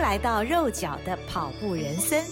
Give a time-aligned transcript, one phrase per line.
[0.00, 2.24] 来到肉脚的跑步人生。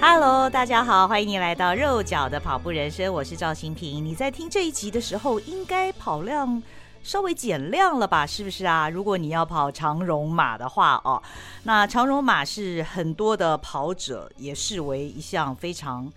[0.00, 4.04] Hello，大家好，欢迎你来到肉脚的跑步人生，我是赵新平。
[4.04, 6.62] 你在听这一集的时候，应该跑量
[7.02, 8.24] 稍微减量了吧？
[8.24, 8.88] 是不是啊？
[8.88, 11.20] 如果你要跑长荣马的话哦，
[11.64, 16.10] 那长荣马是很多的跑者也视为一项非常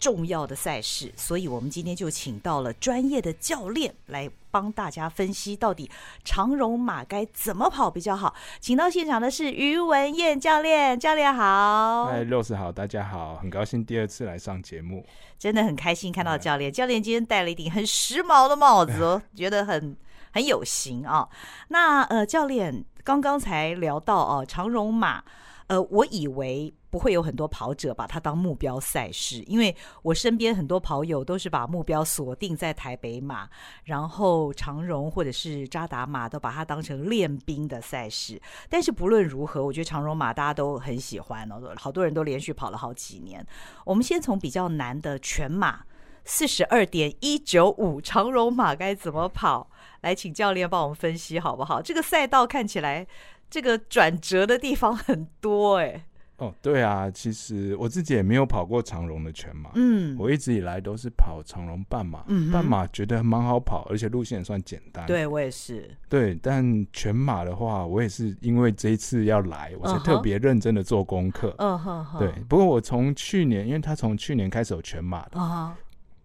[0.00, 5.88] 重要的赛事，所以我们今天就请到了专业的教练来帮大家分析，到底
[6.24, 8.34] 长荣马该怎么跑比较好。
[8.60, 12.06] 请到现场的是于文燕教练，教练好。
[12.06, 15.04] 嗨，Rose 好，大家好，很高兴第二次来上节目，
[15.38, 16.72] 真的很开心看到教练。
[16.72, 19.94] 教练今天戴了一顶很时髦的帽子哦， 觉得很
[20.32, 21.28] 很有型啊。
[21.68, 25.22] 那呃，教练刚刚才聊到哦，长荣马，
[25.70, 26.74] 呃，我以为。
[26.90, 33.48] 不会有很多跑者把它当目标赛事，因为我身边很多跑友都是把目标锁定在台北马，
[33.84, 38.42] 然后长荣或者是扎达马都把它当成练兵的赛事。
[38.68, 43.46] 但是不论如何，我觉得长荣马大家都很喜欢哦，好多人都连续跑了好几年。
[43.84, 45.84] 我们先从比较难的全马
[46.24, 51.80] 四十二点一九五长荣马该怎么跑来请教练帮我们分析好不好？
[51.80, 53.06] 这个赛道看起来
[53.50, 56.06] 这个转折的地方很多哎。
[56.38, 65.04] 哦，对啊，其实我自己也没有跑过长荣的全马，嗯，我一直以来都是跑长荣半马，嗯，半马觉得蛮好跑，而且路线也算简单。
[65.04, 65.94] 对，我也是。
[66.08, 71.54] 对，但全马的话，我也是因为这一次要来，我才特别认真的做功课。
[71.58, 72.18] 嗯哼哼。
[72.18, 75.38] 对，不过我从去年，因为他从去年开始有全马的。
[75.38, 75.72] Uh-huh.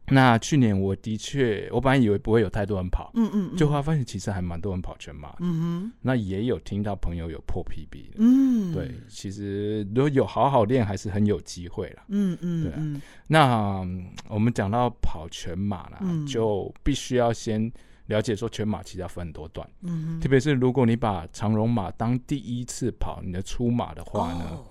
[0.08, 13.02] 那去年我的确，我本来以为不会有太多人跑，嗯嗯，嗯，就后来发现其实还蛮多人跑全马，嗯哼，那也有听到朋友有破 PB 的，嗯，对，其实如果有好好练，还是很有机会了，嗯嗯，对啊。
[13.28, 13.88] 那
[14.30, 17.72] 我们讲到跑全马啦，嗯，就必须要先
[18.06, 24.66] 了解说全马其实要分很多段，嗯，特别是如果你把长荣马当第一次跑你的出马的话呢，哦，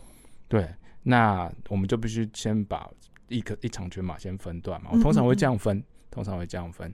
[0.46, 0.68] 对，
[1.02, 2.88] 那我们就必须先把。
[3.28, 6.92] 一个一场全马先分段嘛，我通常会这样分，通常会这样分，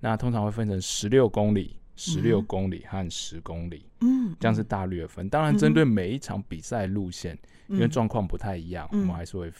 [0.00, 5.28] 那通常会分成十六公里、十六公里和十公里，嗯，这样是大略分。
[5.28, 9.50] 当然，针对每一场比赛路线，嗯，因为状况不太一样，嗯，我们还是会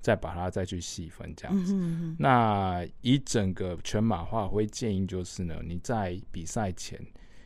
[0.00, 1.74] 再把它再去细分这样子。
[2.18, 7.00] 那以整个全马的话，我会建议就是呢，你在比赛前，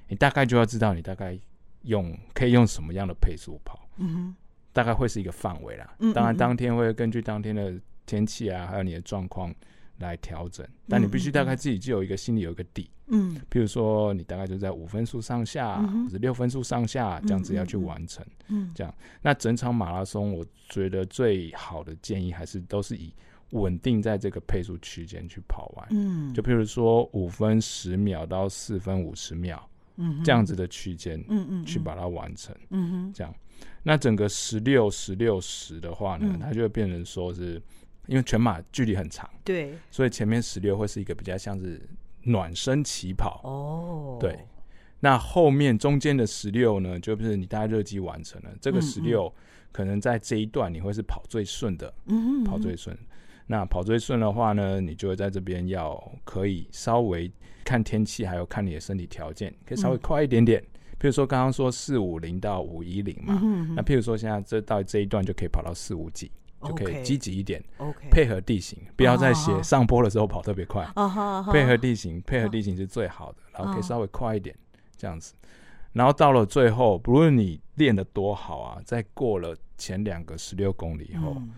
[0.08, 1.38] 你大概就要知道你大概
[1.82, 4.34] 用可以用什么样的配速跑，嗯，
[4.72, 5.96] 大概会是一个范围啦。
[6.12, 7.80] 当然，当天会根据当天的。
[8.06, 9.54] 天气啊，还有你的状况
[9.98, 18.92] 来调整，但你必须大概自己就有一个心里有一个底，嗯，譬如说你大概就在五分数上下，嗯、或者六分数上下这样子要去完成，嗯，这样。
[19.22, 23.12] 那整场马拉松，我觉得最好的建议还是都是以
[23.50, 29.64] 稳定在这个配速区间去跑完，嗯，就譬如说五分十秒到四分五十秒，
[29.96, 33.32] 嗯，这样子的区间，嗯嗯，去把它完成，嗯哼，这样。
[33.84, 37.62] 那整个十六十六十的话呢，它就会变成说是。
[38.06, 41.80] 因为全马距离很长，对，所以前面十六会是一个比较像是
[42.22, 44.38] 暖身起跑哦，对。
[45.00, 49.30] 那后面中间的十六呢，就是你大概热机完成了，这个十六
[49.70, 52.96] 可能在这一段你会是跑最顺的，嗯嗯，跑最顺。
[53.46, 55.94] 那跑最顺的话呢，你就会在这边要
[56.24, 57.30] 可以稍微
[57.64, 60.58] 看天气，还有看你的身体条件，可以稍微快一点点。
[60.62, 66.30] 嗯、譬如说刚刚说四五零到五一零嘛，嗯，那譬如说现在这到这一段就可以跑到四五几。
[66.66, 70.84] 就可以积极一点，OK，配合地形，不要在写上坡的时候跑特别快。
[70.94, 71.52] Uh-huh.
[71.52, 74.56] 配合地形，配合地形是最好的，然后可以稍微快一点，
[74.96, 75.34] 这样子。
[75.92, 81.52] 然后到了最后，不论你练得多好啊，在过了前两个十六公里以后，嗯，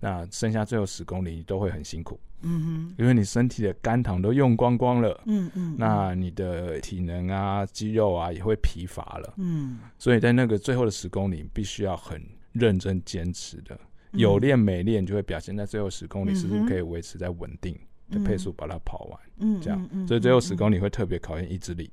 [0.00, 2.18] 那剩下最后十公里你都会很辛苦。
[2.42, 5.20] 嗯哼，因为你身体的肝糖都用光光了。
[5.26, 9.34] 嗯嗯，那你的体能啊、肌肉啊也会疲乏了。
[9.36, 13.78] 嗯，所以在那个最后的十公里，必须要很认真坚持的。
[14.16, 17.78] 有练没练，就会表现在最后十公里是不是可以维持在稳定
[18.10, 21.90] 的配速把它跑完，嗯，这样，所以最后十公里会特别考验意志力，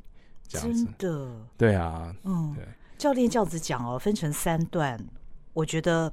[0.47, 0.85] 这样子。
[0.85, 2.66] 真的，对啊，嗯，对。
[2.97, 4.97] 教练这样子讲哦，分成三段，
[5.53, 6.11] 我觉得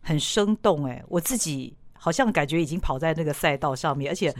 [0.00, 4.34] 很生动哎，我自己好像感觉已经跑在那个赛道上面，而且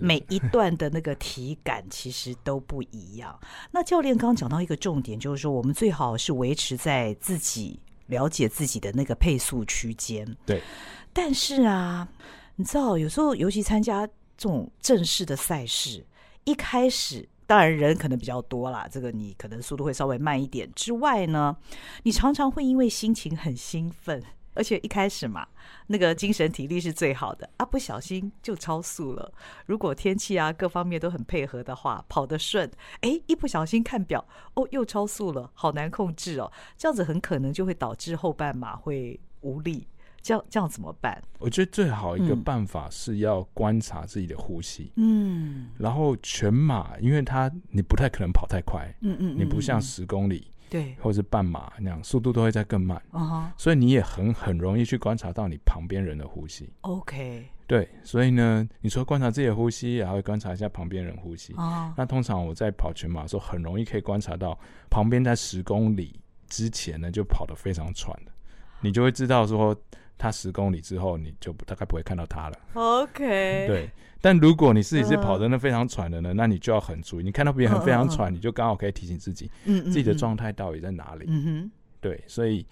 [0.00, 3.38] 每一段的那个体感其实都不一样。
[3.70, 7.78] 那教练刚刚讲到一个重点，就是说我们最好是维持在自己。
[8.06, 10.62] 了解自己的那个配速区间，对。
[11.12, 12.08] 但是啊，
[12.56, 16.04] 你知道，有时候尤其参加这种正式的赛事，
[16.44, 20.68] 一开始当然人可能比较多啦，这个你可能速度会稍微慢一点。
[20.74, 21.56] 之外呢，
[22.02, 24.22] 你常常会因为心情很兴奋，
[24.54, 25.46] 而且一开始嘛，
[25.88, 29.32] 那个精神体力是最好的啊，不小心就超速了。
[29.66, 32.70] 如果天气啊各方面都很配合的话，跑得顺，
[33.00, 36.50] 哎，一不小心看表，哦，又超速了，好难控制哦。
[36.76, 39.86] 这样子很可能就会导致后半马会无力。
[40.22, 41.22] 这样这样怎么办？
[41.38, 44.90] 我觉得最好一个办法是要观察自己的呼吸。
[44.96, 48.90] 嗯，然后全马，因为它你不太可能跑太快。
[49.02, 50.50] 嗯嗯，你不像十公里。
[50.68, 53.44] 对，或者是半马那样，速度都会再更慢，uh.
[53.56, 56.68] 所以你也很很容易去观察到你旁边人的呼吸。
[56.80, 61.52] OK，对，所以呢，你说观察自己的呼吸，然后观察一下旁边人呼吸。
[61.54, 61.92] Uh huh.
[61.96, 64.58] 那通常我在跑全马的时候，很容易可以观察到
[64.90, 66.18] 旁边在十公里
[66.48, 68.32] 之前呢就跑得非常喘的，
[68.80, 69.76] 你就会知道说
[70.16, 72.58] 他十公里之后你就大概不会看到他了。
[72.74, 73.90] OK， 对。
[74.20, 77.24] 但如果你自己是跑的那非常喘的呢，那你就要很注意。
[77.24, 81.26] 你看到别人非常喘，你就刚好可以提醒自己，自己的状态到底在哪里。
[81.28, 81.70] 嗯哼，
[82.00, 82.66] 对，所以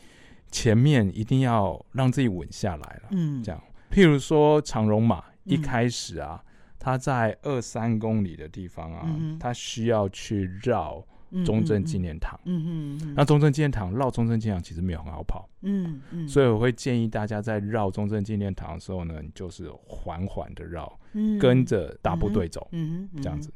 [0.51, 3.09] 前面一定要让自己稳下来了。
[3.11, 6.43] 嗯，这样，譬如说长荣马一开始啊，
[6.79, 9.07] 他在二三公里的地方啊，
[9.39, 11.05] 他需要去绕。
[11.45, 23.51] 中正纪念堂，嗯嗯嗯，那中正纪念堂绕中正纪念堂其实没有很好跑，嗯嗯，所以我会建议大家在绕中正纪念堂的时候呢，你就是缓缓的绕，嗯，跟着大部队走，嗯这样子，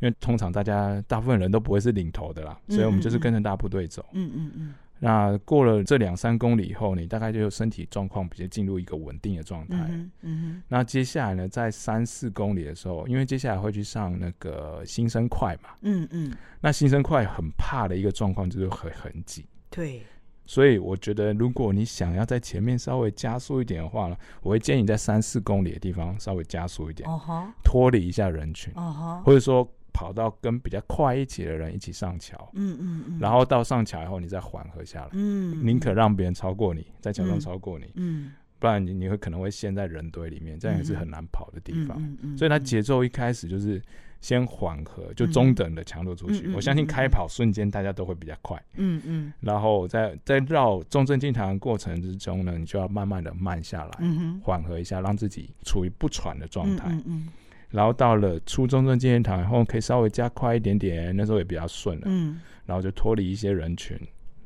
[0.00, 4.74] 因为通常大家大部分人都不会是领头的啦，所以我们就是跟着大部队走，嗯嗯嗯。
[5.00, 9.76] 那过了这两三公里以后，你大概就身体状况比较进入一个稳定的状态。
[9.88, 15.70] 嗯，嗯那接下来呢，在三四公里的时候，因为接下来会去上那个新生快嘛。
[15.82, 16.34] 嗯嗯。
[16.60, 19.46] 那新生快很怕的一个状况就是很很挤。
[19.70, 20.02] 对。
[20.44, 27.08] 所以我觉得，如果你想要在前面稍微加速一点的话呢，我会建议你在三四公里的地方稍微加速一点。
[27.08, 27.54] 哦哈。
[27.62, 28.72] 脱离一下人群。
[28.74, 29.22] 哦哈。
[29.24, 29.70] 或者说。
[29.98, 38.30] 跑到跟比较快一起的人一起上桥，嗯嗯嗯，然后到上桥以后，你再缓和下来，嗯，宁可让别人超过你，在桥上超过你，嗯，
[38.60, 42.00] 不然你你会可能会陷在人堆里面，这样也是很难跑的地方。
[42.00, 43.82] 嗯嗯，所以它节奏一开始就是
[44.20, 46.48] 先缓和，就中等的强度出去。
[46.54, 57.28] 我相信开跑瞬间大家都会比较快，嗯嗯，然后在在绕中正纪念堂的过程之中呢，你就要慢慢的慢下来，嗯，缓和一下，让自己处于不喘的状态，嗯嗯。
[57.70, 62.06] 然后到了初中正纪念堂以后，可以稍微加快一点点，那时候也比较顺了。
[62.06, 63.98] 嗯，然后就脱离一些人群，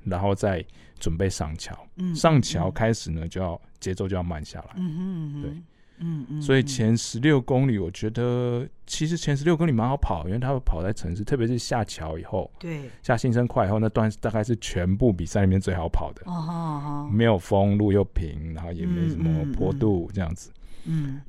[0.04, 0.64] 然后再
[0.98, 1.76] 准备上桥。
[1.96, 4.70] 嗯，上桥开始呢，就要节奏就要慢下来。
[4.76, 5.50] 嗯嗯对，
[5.98, 6.42] 嗯嗯。
[6.42, 16.22] 所以前十六公里，我觉得其实前十六公里蛮好跑，因为他会跑在城市，特别是下桥以后，对，下新生快以后那段大概是全部比赛里面最好跑的。
[16.26, 16.52] 哦哦
[16.84, 20.50] 哦，没有风，路又平，然后也没什么坡度，这样子。
[20.54, 20.61] 嗯，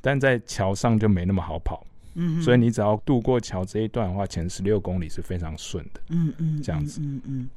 [0.01, 1.85] 但在桥上就没那么好跑，
[2.15, 7.49] 嗯，所以你只要渡过桥这一段的话，前十六公里是非常顺的，嗯嗯，这样子，嗯嗯，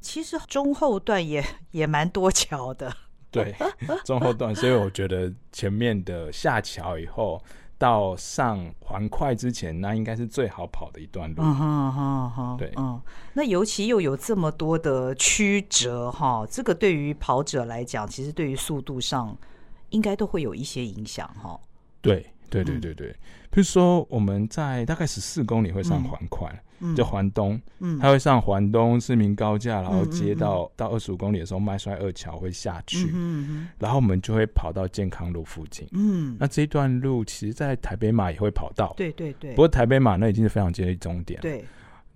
[0.00, 2.92] 其实中后段也 也蛮多桥的，
[3.30, 3.54] 对，
[4.04, 7.42] 中后段，所以我觉得前面的下桥以后
[7.78, 13.00] 到上环快之前，那应该是最好跑的一段路，嗯哼哼哼，对，嗯，
[13.32, 19.36] 那尤其又有这么多的曲折哈，这个对于跑者来讲，其实对于速度上。
[19.94, 21.58] 应该都会有一些影响哈。
[22.02, 23.10] 对对对对对，
[23.50, 26.62] 比如说我们在大概十四公里会上环快，
[26.94, 41.64] 就环东，嗯，它会上环东市民高架，然后接到到二十五公里的时候，麦帅二桥会下去，嗯，然后我们就会跑到健康路附近，嗯，那这一段路其实，在台北马也会跑到，对对对，不过台北马那已经是非常接近终点，对。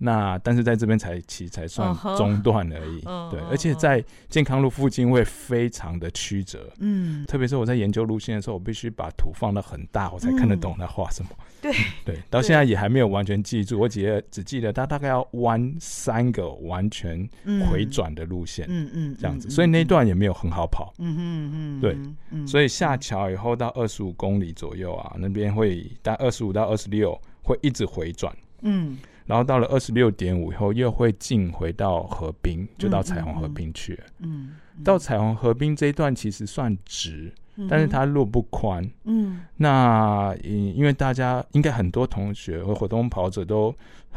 [0.01, 3.31] 那但是在这边才其实才算中段而已，uh huh.
[3.31, 11.29] 对，而且在健康路附近会非常的曲折，嗯，特别是我在研究路线的时候，我必须把图放的很大，我才看得懂他画什么。
[11.61, 11.73] 对。
[12.05, 17.27] 对，到现在也还没有完全记住，我记得只记得他大概要弯三个完全
[17.69, 28.97] 回转的路线，嗯嗯，这样子，所以那一段也没有很好跑，嗯嗯嗯，对，所以下桥以后到二十五公里左右啊，那边会大概二十五到二十六会一直回转，嗯。
[29.29, 34.03] 然后到了二十六点五以后，又会进回到河滨，就到彩虹河滨去了。
[34.21, 37.31] 嗯，到彩虹河滨这一段其实算直，
[37.69, 38.83] 但是它路不宽。
[39.03, 43.71] 嗯，那因因为大家应该很多同学和活动跑者都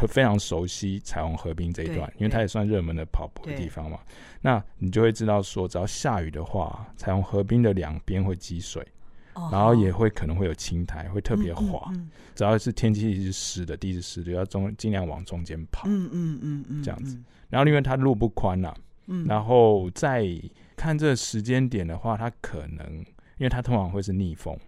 [0.08, 3.98] 非常熟悉彩虹河滨这一段，因为它也算热门的跑步的地方嘛。
[4.40, 8.82] 那你就会知道说，只要下雨的话，彩虹河滨的两边会积水。
[9.50, 11.90] 然后也会可能会有青苔，会特别滑。
[11.90, 15.88] 嗯嗯嗯、只要是天气是湿的，地是湿的，要中尽量往中间跑。
[15.88, 17.18] 嗯嗯嗯嗯，这样子。
[17.48, 20.26] 然后因为它路不宽呐、啊，嗯，然后再
[20.76, 22.98] 看这个时间点的话，它可能
[23.38, 24.58] 因为它通常会是逆风，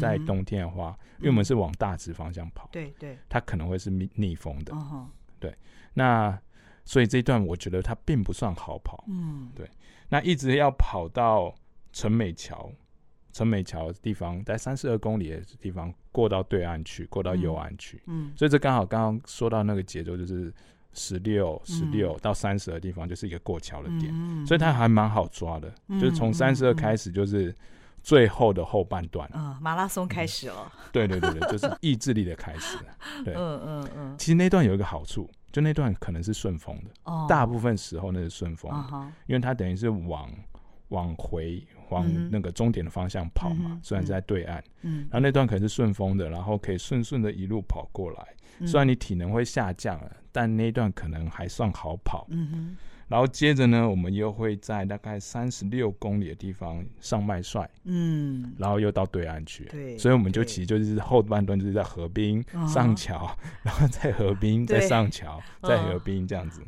[0.00, 4.74] 在冬天的话，因为我们是往大直方向跑，对对，它可能会是逆逆风的。
[4.74, 5.08] 哦、
[5.38, 5.54] 对。
[5.94, 6.38] 那
[6.84, 9.04] 所以这一段我觉得它并不算好跑。
[9.08, 9.68] 嗯，对。
[10.08, 11.54] 那一直要跑到。
[11.92, 12.70] 陈美桥，
[13.32, 18.02] 陈美桥的地方在三十二公里的地方过到对岸去，过到右岸去。
[18.06, 20.52] 嗯，所以这刚好刚刚说到那个节奏，就是
[20.92, 25.72] 十六、十六到三十的地方，就是一个过桥的点，嗯、所以它还蛮好抓的。
[25.86, 27.54] 嗯、就是从三十二开始，就是
[28.02, 30.72] 最后的后半段，嗯，马拉松开始了。
[30.90, 32.76] 对对对对，就是意志力的开始。
[33.24, 34.18] 对，嗯嗯嗯。
[34.18, 40.28] 其实那段有一个好处，就那段可能是顺风的，哦、大部分时候那是顺风的，哦、因为它等于是往
[40.88, 41.64] 往回。
[41.90, 52.76] 往那个终点的方向跑嘛，虽然是在对岸，嗯，然后那段可能是顺风的，然后可以顺顺的一路跑过来，虽然你体能会下降了，但那段可能还算好跑，嗯哼。
[53.10, 66.62] 然后接着呢，我们又会在大概三十六公里的地方上麦帅，嗯，然后又到对岸去，对，所以我们就其实就是后半段就是在河滨上桥， 然后在河滨再上桥，在河滨这样子，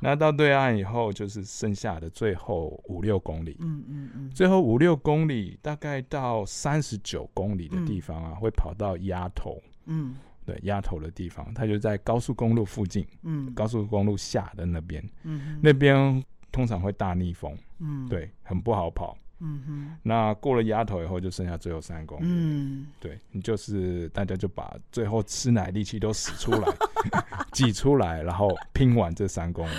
[0.00, 10.14] 那到对岸以后就是剩下的最后五六公里，嗯嗯嗯，最后五六公里大概到三十九公里的地方啊，会跑到鸭头，嗯。
[10.50, 26.68] 对，鸭头的地方，它就在高速公路附近，嗯，高速公路下的那边，嗯，那边通常会大逆风，嗯，对，很不好跑，嗯哼，那过了鸭头以后，就剩下最后三公里，嗯，对，你就是大家就把最后吃奶力气都使出来，
[27.52, 29.74] 挤出来，然后拼完这三公里，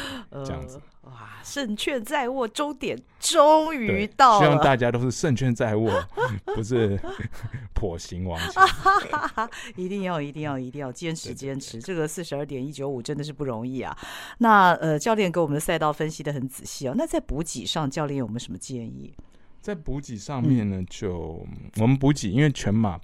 [0.45, 0.81] 这样子。
[1.01, 4.45] 哇，胜券在握，终点终于到了。
[4.45, 5.91] 希望大家都是胜券在握，
[6.53, 6.95] 不是
[7.73, 8.61] 跛行亡情。
[9.83, 11.81] 一定要，一定要，一定要坚持，坚持。
[11.81, 13.97] 这个四十二点一九五真的是不容易啊。
[14.37, 16.93] 那呃，教练给我们的赛道分析的很仔细哦。
[16.95, 19.11] 那在补给上，教练有没有什么建议？
[19.59, 21.43] 在补给上面呢，就
[21.77, 22.99] 我们补给，因为全马。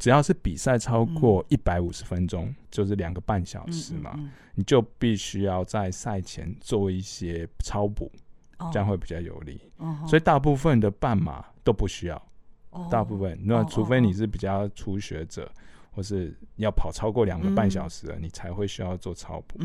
[0.00, 8.10] 只要是比赛超过一百五十分钟，嗯、就是两个半小时嘛，嗯嗯嗯、你就必须要在赛前做一些超补，
[8.58, 9.60] 哦、这样会比较有利。
[9.76, 12.16] 哦、所以大部分的半马都不需要，
[12.70, 13.38] 哦、大部分。
[13.44, 15.52] 那除非你是比较初学者，哦、
[15.92, 19.58] 或是要跑超过两个半小时了，嗯、你才会需要做超补。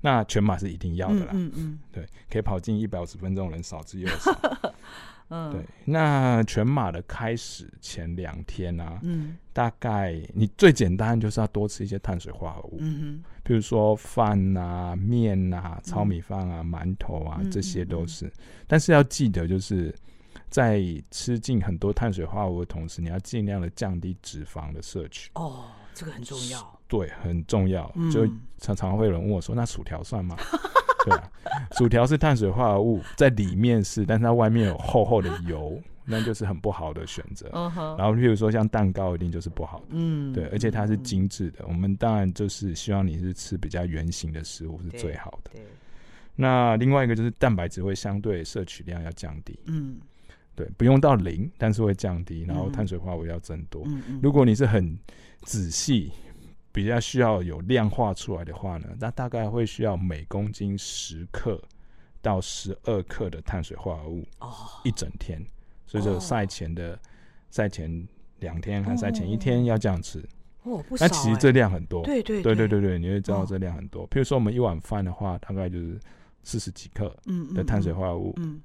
[0.00, 1.30] 那全马是一定要的啦。
[1.32, 4.38] 嗯嗯嗯、对，可以跑进一百五十分钟的人少之又少。
[5.28, 18.32] 嗯，对，那全马的开始前两天啊，嗯，大概你最简单就是要多吃一些碳水化合物，嗯哼，比如说饭啊、面啊、糙米饭啊、馒头啊，这些都是。
[18.68, 19.92] 但是要记得，就是
[20.48, 25.32] 在吃进很多碳水化合物的同时，你要尽量的降低脂肪的摄取。
[25.34, 26.75] 哦，这个很重要。
[26.88, 27.92] 对，很重要。
[28.12, 28.26] 就
[28.58, 30.36] 常常会有人问我说：“那薯条算吗？”
[31.06, 31.30] 对啊，
[31.78, 37.48] 薯条是碳水化合物在里面是，但是它外面有厚厚的油，那就是很不好的选择。
[37.50, 37.96] Uh huh.
[37.96, 39.86] 然后，譬如说像蛋糕，一定就是不好的。
[39.90, 41.64] 嗯，对，而且它是精致的。
[41.68, 45.52] 我们当然就是希望你是吃比较圆形的食物是最好的。
[46.34, 49.56] 那另外一个就是蛋白质会相对摄取量要降低。
[49.66, 49.98] 嗯，
[50.56, 52.42] 对，不用到零，但是会降低。
[52.48, 53.84] 然后碳水化合物要增多。
[53.86, 54.98] 嗯嗯，如果你是很
[55.42, 56.10] 仔细。
[56.76, 61.58] 比较需要有量化出来的话呢，那大概会需要每公斤十克
[62.20, 64.52] 到十二克的碳水化合物哦，
[64.84, 65.42] 一整天。
[65.86, 66.98] 所以说赛前的
[67.48, 68.06] 赛前
[68.40, 70.22] 两天和赛前一天要这样吃
[70.64, 71.06] 哦，不少。
[71.06, 74.06] 那其实这量很多，对对对对对对，你会知道这量很多。
[74.10, 75.98] 譬如说我们一碗饭的话，大概就是
[76.42, 77.16] 四十几克
[77.54, 78.60] 的碳水化合物，嗯。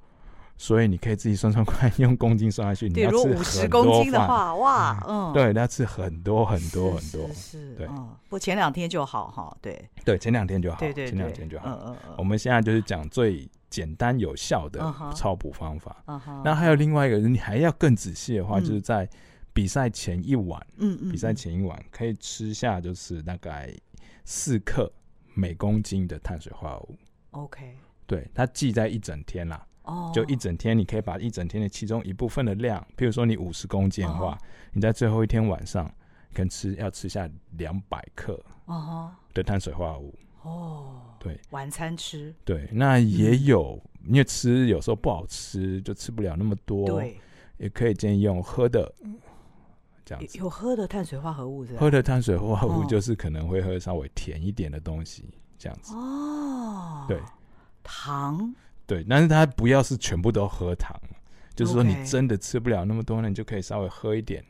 [0.62, 7.90] 所以你可以自己算算看，用公斤算下去，你要吃五十公斤的话，哇，嗯，对，那要吃很多很多很多，是，对，
[8.30, 12.16] 不前两天就好哈，对，对，前两天就好，对对，前两天就好，嗯嗯嗯。
[12.16, 14.80] 我们现在就是讲最简单有效的
[15.16, 16.04] 超补方法，
[16.46, 19.10] 那还有另外一个，你还要更仔细的话，就是在
[19.54, 23.74] 比赛前一晚，嗯嗯，比赛前一晚可以吃下就是大概
[24.26, 24.94] 四克
[25.34, 26.96] 每公斤的碳水化合物
[27.32, 27.76] ，OK，
[28.06, 29.66] 对，它记在一整天啦。
[30.14, 34.38] 就一整天，你可以把一整天的其中一部分的量，譬如说你五十公斤的话，
[34.72, 35.86] 你在最后一天晚上，
[36.34, 40.16] 可能吃要吃下两百克哦的碳水化合物。
[40.44, 42.34] 哦，对，晚餐吃。
[42.44, 46.86] 对，那也有，因为吃有时候不好吃，就吃不了那么多。
[46.88, 47.18] 对，
[47.58, 48.92] 也可以建议用喝的，
[50.04, 50.38] 这样子。
[50.40, 51.80] 有喝的碳水化合物是吧？
[51.80, 55.26] 喝的碳水化合物就是可能会喝稍微甜一点的东西，
[55.60, 55.94] 这样子。
[55.96, 57.20] 哦，对，
[57.84, 58.54] 糖。
[58.88, 60.94] 对，但是它不要是全部都喝糖，
[61.56, 64.44] 就是说你真的吃不了那么多，那你就可以稍微喝一点，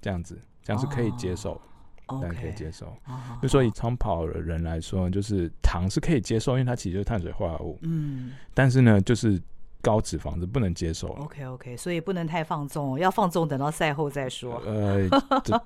[0.00, 1.60] 这样子，这样是可以接受，
[2.06, 2.96] 大家可以接受。
[3.42, 7.78] 就说以长跑的人来说，就是糖是可以接受，因为它其实就是碳水化合物。
[7.82, 8.32] 嗯。
[8.54, 9.40] 但是呢，就是
[9.80, 11.08] 高脂肪是不能接受。
[11.08, 14.62] OK OK，所以不能太放纵，要放纵等到赛后再说。
[14.64, 15.08] 呃，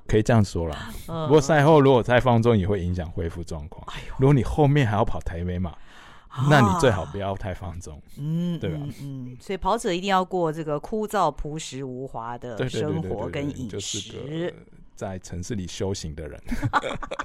[0.06, 0.90] 可以这样说啦。
[1.26, 3.86] 不过赛后如果太放纵，也会影响恢复状况。
[4.18, 5.74] 如果你后面还要跑台北马。
[6.50, 8.80] 那你最好不要太放纵，嗯，对吧？
[9.00, 14.52] 嗯，所以跑者一定要过这个枯燥朴实无华的生活跟饮食，
[14.96, 16.42] 在城市里修行的人，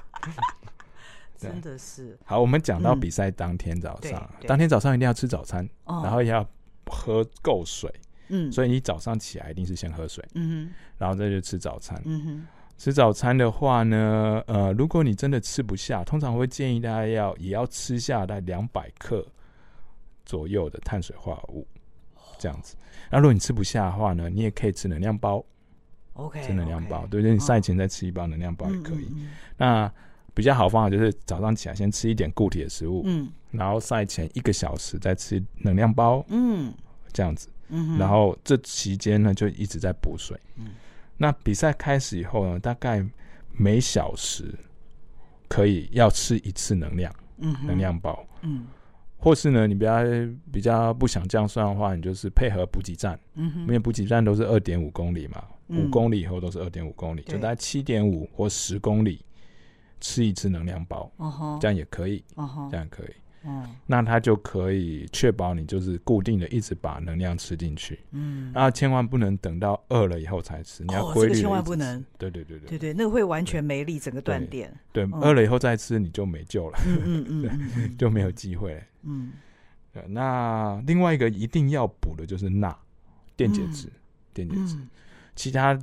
[1.36, 2.16] 真的是。
[2.24, 6.46] 好，我们讲到比赛当天早上，当天早上一定要吃早餐，然后也要
[6.86, 7.92] 喝够水，
[8.28, 12.46] 嗯，所以你早上起来一定是先喝水，嗯，然后再去吃早餐，嗯哼。
[12.80, 19.22] 吃早餐的话呢，呃，如果你真的吃不下，通常会建议大家要也要吃下大概两百克
[20.24, 21.66] 左右的碳水化合物，
[22.38, 22.74] 这样子。
[23.10, 25.44] 那如果你吃不下的话呢，你也可以吃能量包
[26.14, 27.34] ，OK，吃能量包，对不对？
[27.34, 29.14] 你赛前再吃一包能量包也可以。
[29.58, 29.92] 那
[30.32, 36.72] 比较好方法就是早上起来先吃一点固体的食物，嗯，然后赛前一个小时再吃能量包，嗯，
[37.12, 40.68] 这样子，嗯，然后这期间呢就一直在补水，嗯。
[41.22, 43.04] 那比赛开始以后呢，大概
[43.52, 44.54] 每小时
[45.48, 48.66] 可以要吃一次能量，嗯，能量包，嗯，
[49.18, 49.98] 或是呢，你比较
[50.50, 59.22] 比较不想这样算的话，你就是配合补给站，嗯，因为补给站都是二点五公里嘛，五公里以后都是二点五公里，就大概七点五或十公里
[60.00, 63.12] 吃一次能量包，哦这样也可以，哦这样可以。
[63.44, 79.32] 嗯，那它就可以确保你就是固定的一直把能量吃进去，嗯，然后千万不能等到饿了以后才吃，你要规律，哦，这个千万不能，对对对对，对对，那个会完全没力，整个断电，对，饿了以后再吃你就没救了，嗯嗯嗯， 就没有机会，嗯，
[80.08, 82.76] 那另外一个一定要补的就是钠，
[83.36, 83.88] 电解质，
[84.34, 84.76] 电解质，
[85.34, 85.78] 其他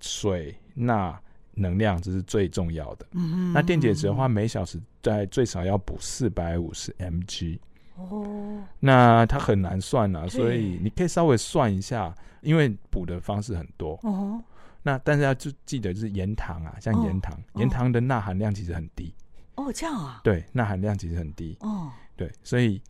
[0.00, 1.20] 水钠。
[1.54, 3.06] 能量这是最重要的。
[3.12, 7.58] 嗯哼，那电解质的话，每小时在最少要补四百五十 mg。
[7.96, 13.98] 哦，那它很难算啊，所以你可以稍微算一下，因为补的方式很多。
[14.02, 14.42] 哦，
[14.82, 19.14] 那但是要就记得就是盐糖啊，像盐糖，盐糖的钠含量其实很低。
[19.56, 20.20] 哦，这样啊？
[20.24, 21.56] 对，钠含量其实很低。
[21.60, 22.80] 哦，对，所以。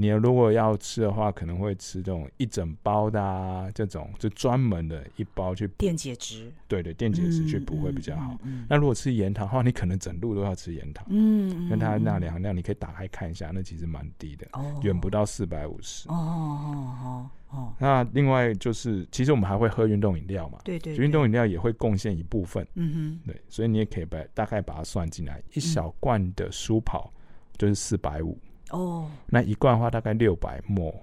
[0.00, 8.38] 你如果要吃的话，可能会吃这种一整包的啊，这种就专门的一包去电解质，对对，电解质去补会比较好。
[8.68, 14.46] 那如果吃盐糖的话，你可能整路都要吃盐糖，嗯，因为它钠含量你可以打开看一下，那其实蛮低的，
[14.82, 16.08] 远不到四百五十。
[16.08, 17.72] 哦哦哦。
[17.80, 27.12] 那另外就是，其实我们还会喝运动饮料嘛，对对，运动饮料也会贡献一部分，嗯哼，对，所以你也可以把大概把它算进来，一小罐的舒跑
[27.56, 28.38] 就是四百五。
[28.70, 29.04] 哦，oh.
[29.26, 30.94] 那一罐的话大概六百 ml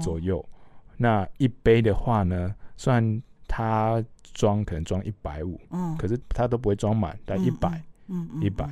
[0.00, 0.46] 左右，oh.
[0.96, 8.68] 那一杯的话呢，虽然它装可能装一百五，嗯，可是它都不会装满，但一百，嗯一百，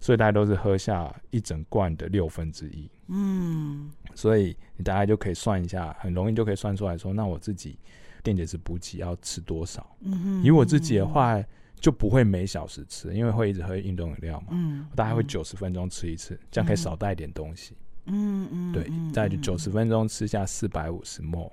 [0.00, 7.78] 所以大家都是喝下一整罐的六分之一，嗯，所以你大概就可以算一下，很容易就可以算出来说，那我自己
[8.22, 9.84] 电解质补给要吃多少？
[10.00, 11.42] 嗯哼，以我自己的话。
[11.80, 14.48] 就不会每小时吃，因为会一直喝运动饮料嘛。
[14.50, 17.74] 嗯，大概会九十分钟吃一次，这样可以少带一点东西。
[18.06, 21.50] 嗯嗯，对，再就九十分钟吃下四百五十 ml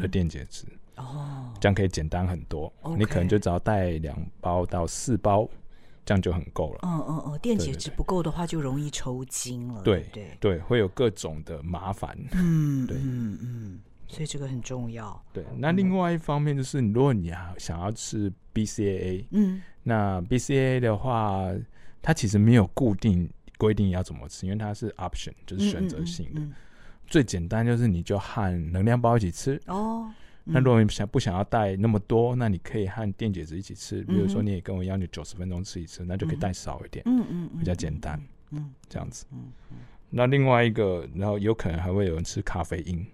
[0.00, 0.64] 的电解质。
[0.96, 2.72] 哦，这样可以简单很多。
[2.96, 5.48] 你可能就只要带两包到四包，
[6.04, 6.80] 这样就很够了。
[6.82, 9.82] 嗯嗯嗯，电解质不够的话，就容易抽筋了。
[9.82, 12.16] 对对对，会有各种的麻烦。
[12.32, 13.80] 嗯，对，嗯嗯。
[14.08, 15.22] 所以这个很重要。
[15.32, 21.52] 对，那另外一方面就是，如果你要想要吃 BCAA，嗯，那 BCAA 的话，
[22.00, 26.40] 它其实没有固定规定要怎么吃，因为它是 option，就是选择性的。
[26.40, 26.54] 嗯嗯嗯、
[27.06, 30.10] 最简单就是你就和能量包一起吃哦。
[30.46, 34.02] 嗯、那如果你想不想要带那么多，那你可以和电解质一起吃。
[34.04, 37.02] 比如说你也跟我一样，你九十分钟吃一次，那就可以带少一点。
[37.06, 38.18] 嗯嗯，比较简单。
[38.52, 39.26] 嗯，这样子。
[39.32, 39.76] 嗯嗯。
[40.08, 43.06] 那另外一个，然后有可能还会有人吃咖啡因。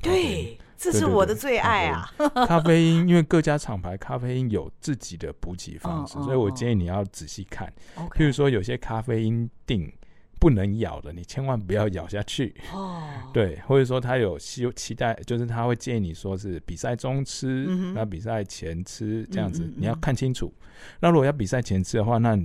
[0.00, 2.12] 对，这是我的最爱啊！
[2.46, 7.72] 咖啡因，因为各家厂牌咖啡因有自己的补给方式，所以我建议你要仔细看。
[8.14, 9.92] 譬如说，有些咖啡因定
[10.38, 12.54] 不能咬的，你千万不要咬下去。
[12.72, 13.02] 哦，
[13.34, 20.52] 对，或者说他有期期待，就是他会建议你说是比赛中吃，那比赛前吃这样子，你要看清楚。
[21.00, 22.38] 那如果要比赛前吃的话，那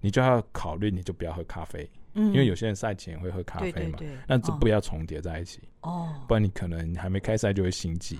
[0.00, 1.90] 你就要考虑，你就不要喝咖啡。
[2.14, 8.18] 因为有些人赛前会喝咖啡嘛，那这不要重叠在一起哦，不然你可能还没开赛就会心悸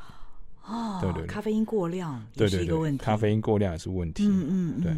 [0.65, 0.99] 哦。
[1.01, 4.27] 对对，咖啡因过量也是一个问题，咖啡因过量也是问题。
[4.27, 4.47] 嗯
[4.79, 4.93] 嗯对。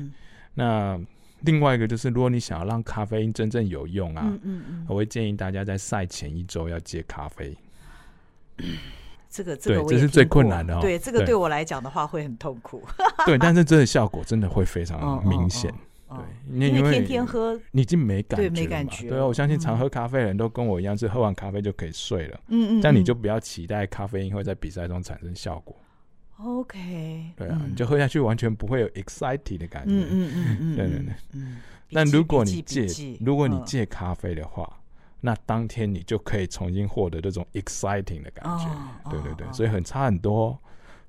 [0.55, 1.01] 那
[1.41, 7.57] 另外一个就是，如果你想要让咖啡因真正有用啊，嗯嗯，我会建议大家在赛前一周要戒咖啡。
[9.31, 10.81] 这个这个这是最困难的哦。
[10.83, 12.83] 对，这个对我来讲的话会很痛苦。
[13.25, 15.73] 对，但是这个效果真的会非常明显。
[16.17, 19.09] 对，因为天天喝，你已经没感觉，对，没感觉。
[19.09, 22.41] 对啊，我相信常喝咖啡的人都跟我一样，是喝完咖啡就可以睡了。
[22.49, 22.81] 嗯嗯。
[22.83, 25.77] 但你就不要期待咖啡因会在比赛中产生效果。
[26.39, 27.33] OK。
[27.37, 29.95] 对啊，你就喝下去完全不会有 exciting 的感觉。
[29.95, 31.15] 嗯嗯嗯对对对。
[31.35, 31.59] 嗯。
[31.93, 32.87] 但如果你戒，
[33.21, 34.79] 如果你戒咖啡的话，
[35.21, 38.65] 那当天你就可以重新获得这种 exciting 的感觉。
[39.05, 40.59] 哦、对对对，哦、所以很差很多。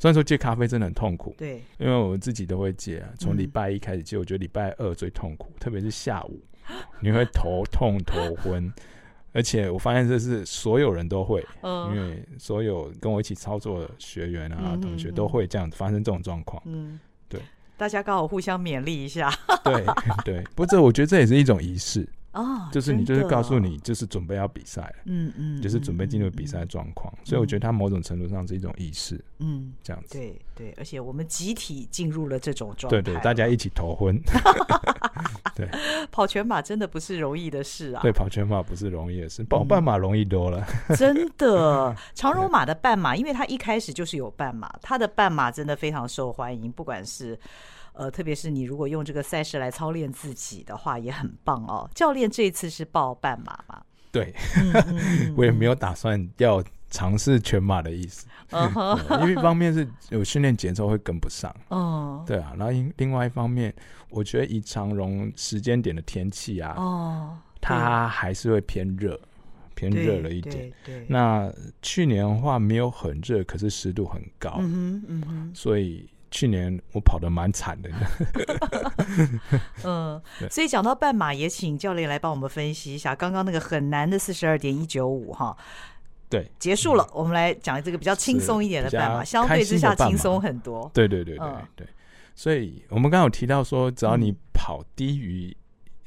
[0.04, 3.08] 虽然说戒咖啡真的很痛苦，对，因为我自己都会戒啊。
[3.18, 6.42] 从礼拜一开始戒，我觉得礼拜二最痛苦，嗯、特别是下午，
[7.00, 8.70] 你会头痛头昏，
[9.32, 16.62] 而且我发现这是所有人都会，嗯、因为所有跟我一起操作的学员啊、嗯、同学都会这样子发生这种状况。
[16.66, 17.40] 嗯，对，
[17.78, 19.32] 大家刚好互相勉励一下。
[19.64, 19.86] 对
[20.26, 22.06] 对，不过这我觉得这也是一种仪式。
[22.34, 34.20] 哦，就是你，就是告诉你，就是准备要比赛了，嗯嗯，就是准备进入比赛状况，所以我觉得它某种程度上是一种仪式，嗯，这样子，对对，而且我们集体进入了这种状态，对对，大家一起头昏，
[35.56, 35.70] 对，
[36.12, 40.66] 跑全马真的不是容易的事啊，对，跑全马不是容易的事，跑半马容易多了，
[40.98, 47.40] 真的， 长荣马的半马，因为它一开始就是有半马，它的半马真的非常受欢迎，不管是。
[47.94, 51.90] 呃，特别是你如果用这个赛事来操练自己的话，也很棒哦。
[51.94, 53.82] 教练这一次是报半马吗？
[54.12, 54.34] 对，
[55.38, 58.28] 我也没有打算要尝试全马的意思。
[59.22, 61.52] 因为一方面是有训练节奏会跟不上。
[61.70, 63.74] 哦，对啊，然后另外一方面，
[64.10, 69.20] 我觉得以长荣时间点的天气啊，哦，它还是会偏热，
[69.74, 70.72] 偏热了一点。
[70.86, 71.52] 对，那
[71.82, 74.58] 去年的话没有很热，可是湿度很高。
[74.60, 76.08] 嗯哼，嗯哼，所以。
[76.34, 77.90] 去年我跑得蛮惨的，
[79.84, 80.20] 嗯，
[80.50, 85.56] 所以讲到半马，也请教练来帮我们分析一下刚刚那个很难的四十二点一九五哈。
[86.28, 90.90] 对，结束了，我们来讲这个比较轻松一点的半马，相对之下轻松很多。
[90.92, 91.88] 对对对对对，
[92.34, 95.56] 所以我们刚刚有提到说，只要你跑低于。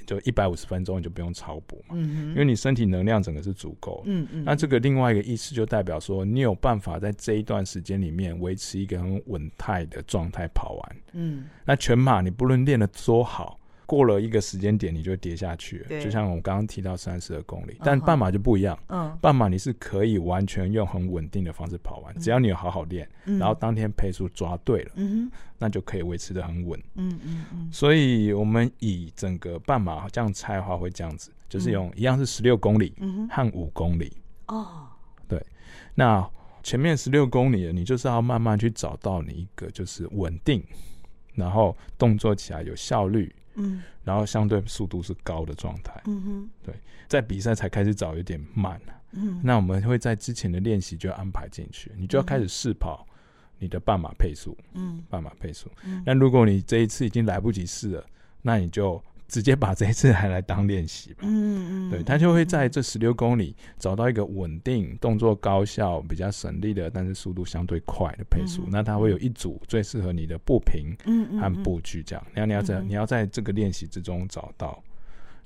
[0.06, 4.02] 就一百五十分钟，你就不用超补嘛，嗯、因为你身体能量整个是足够。
[4.06, 4.44] 嗯嗯。
[4.44, 10.96] 那这个另外一个意思就代表说，你有办法在这一段时间里面维持一个很稳态的状态跑完。
[11.12, 11.44] 嗯。
[11.64, 13.58] 那全马你不论练得多好。
[13.86, 18.76] 过了一个时间点，你就跌下去就像我刚刚提到三十二公里，但半马就不一样。
[18.88, 26.78] 嗯，半马你是可以完全用很稳定的方式跑完，嗯、只要你有好好练，嗯、然后当天配速抓对了，嗯、哼那就可以维持的很稳。
[26.96, 27.68] 嗯嗯嗯。
[27.72, 32.92] 所以我们以整个半马这样猜的话，会这样子，就是用一样是十六公里
[33.30, 34.12] 和五公里。
[34.48, 34.88] 哦，
[35.28, 35.40] 对。
[35.94, 36.28] 那
[36.64, 40.60] 前面十六公里的，你就是要慢慢去找到你一个就是稳定，
[41.34, 43.32] 然后动作起来有效率。
[43.56, 46.00] 嗯，然后相对速度是高的状态。
[46.06, 46.74] 嗯哼，对，
[47.08, 48.80] 在比赛才开始找有点慢。
[49.12, 53.06] 嗯，那我们会在之前的练习就要安排进去，你就要开始试跑
[53.58, 54.56] 你的半马配速。
[54.74, 55.70] 嗯，半马配速。
[55.84, 58.06] 嗯，那如果你这一次已经来不及试了，
[58.42, 59.02] 那你就。
[59.28, 61.20] 直接把这一次还来当练习吧。
[61.22, 68.64] 嗯嗯，对，他就会在这十六公里找到一个稳定、动作高效、比较省力的，但是速度相对快的配速。
[68.70, 70.96] 那他会有一组最适合你的步频
[71.40, 72.26] 和步距这样。
[72.34, 74.82] 那你要在你要在这个练习之中找到。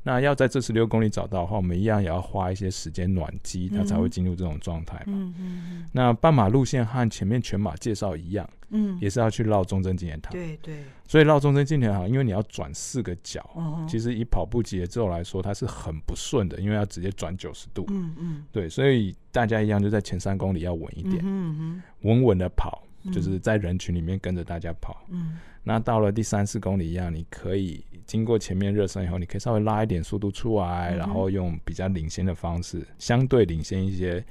[0.03, 5.13] 那要在这十六公里找到的话，我们一样也要花一些时间暖机，它才会进入这种状态嘛。
[5.15, 10.33] 嗯嗯，那半马路线和前面全马介绍一样，嗯，也是要去绕中正纪念堂。
[10.33, 10.85] 对对。
[11.07, 13.45] 所以绕中正纪念堂，因为你要转四个角，
[13.87, 17.85] 其实以跑步节奏来说，它是很不顺的，因为要直接转九十度。
[17.91, 18.45] 嗯嗯。
[18.51, 22.83] 对，所以大家一样就在前三公里要稳一点，嗯嗯，稳稳的跑，
[23.13, 25.05] 就是在人群里面跟着大家跑。
[25.11, 25.39] 嗯。
[25.63, 27.85] 那到了第三四公里一样，你可以。
[28.07, 34.25] 经过前面热身以后，你可以稍微拉一点速度出来，嗯、然后用比较领先的方式，相对领先一些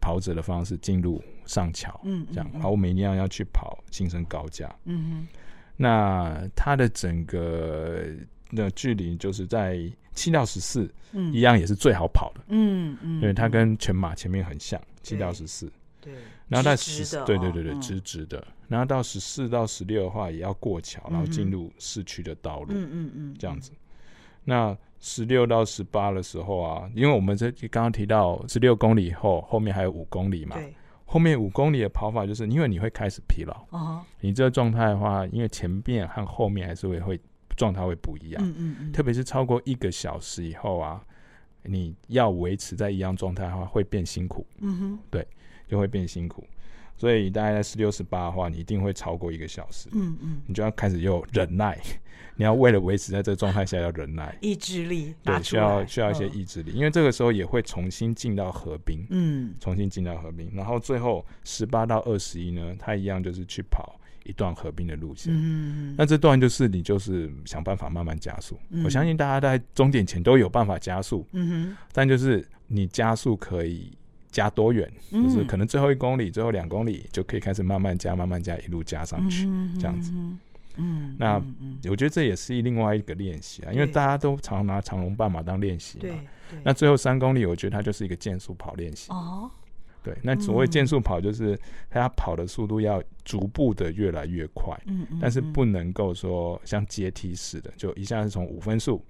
[0.00, 2.00] 跑者的方式进入上桥。
[2.02, 4.74] 嗯，这样，好，我们一样要去跑新生高架。
[4.86, 5.28] 嗯哼，
[5.76, 8.04] 那它的整个
[8.50, 9.78] 的距离就是在
[10.12, 12.40] 七到十四，嗯，一样也是最好跑的。
[12.48, 15.70] 嗯嗯，因为它跟全马前面很像，七到十四。
[16.00, 16.12] 对。
[16.48, 18.44] 然后在十，对对对对，直直的。
[18.68, 22.68] 然后到十四到十六的话，也要过桥，然后进入市区的道路。
[22.70, 23.70] 嗯嗯嗯，这样子。
[24.44, 30.56] 那十六到十八的时候啊，因为我们这刚刚提到十六公里以后，后面还有五公里嘛。
[30.56, 30.74] 对。
[31.06, 33.54] 后面五公里的跑法，就是因为你会开始疲劳。
[33.70, 34.02] 哦。
[34.20, 37.20] 你这个状态的话，因为前面和后面还是会会
[37.56, 38.42] 状态会不一样。
[38.42, 38.92] 嗯嗯嗯。
[38.92, 41.04] 特别是超过一个小时以后啊，
[41.62, 44.46] 你要维持在一样状态的话，会变辛苦。
[44.58, 44.98] 嗯哼。
[45.10, 45.26] 对。
[45.66, 46.46] 就会变辛苦，
[46.96, 49.88] 所以大概在十六、十八的话，你一定会超过一个小时。
[49.92, 51.78] 嗯嗯，你就要开始有忍耐，
[52.36, 65.32] 你要为了维持在这个状态下要忍耐，意志力，对，需要需要一些意志力，因为这个时候也会重新进到河滨，嗯，重新进到河滨，然后最后十八到二十一呢，它一样就是去跑一段河滨的路线。
[65.36, 68.56] 嗯，那这段就是你就是想办法慢慢加速。
[68.84, 71.26] 我相信大家在终点前都有办法加速。
[71.32, 73.90] 嗯哼，但就是你加速可以。
[74.34, 74.92] 加多远？
[75.12, 79.44] 就是可能最后一公里、最后两公里就可以开始慢慢加、慢慢加，一路加上去，
[79.78, 80.12] 这样子。
[80.76, 81.40] 嗯，那
[81.88, 86.02] 我觉得这也是另外一个练习啊，因为大家都常拿长龙半马当练习嘛。
[86.02, 86.18] 对，
[86.64, 89.12] 那最后三公里，我觉得它就是一个渐速跑练习。
[89.12, 89.48] 哦，
[90.02, 91.56] 对，那所谓渐速跑，就是
[91.88, 99.00] 它跑的速度要逐步的越来越快，嗯嗯，但是不能够说像阶梯式的，就一下子从五分速，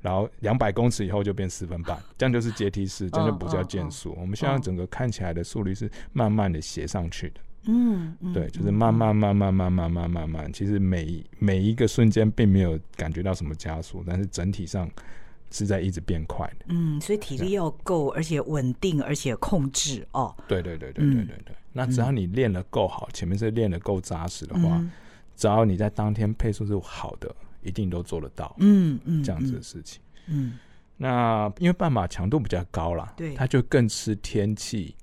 [0.00, 4.14] 然后两百公尺以后就变四分半，这样就是阶梯式，这样就不叫渐速。
[4.18, 7.40] 我们现在整个看起来的速率是慢慢的斜上去的。
[7.64, 14.88] 嗯，嗯，对，就是慢慢慢慢慢慢慢慢慢，其实每每一个瞬间并没有感觉到什么加速，但是整体上
[15.50, 16.66] 是在一直变快的。
[16.68, 20.34] 嗯，所以体力要够，而且稳定，而且控制哦。
[20.46, 21.56] 对对对对对对对。
[21.72, 24.82] 那只要你练得够好，前面是练得够扎实的话，
[25.36, 27.34] 只要你在当天配速是好的，
[27.68, 28.54] 一定都做得到。
[28.58, 30.00] 嗯嗯，这样子的事情。
[30.26, 30.58] 嗯，
[30.96, 34.94] 那因为半马强度比较高啦，对，它就更吃天气。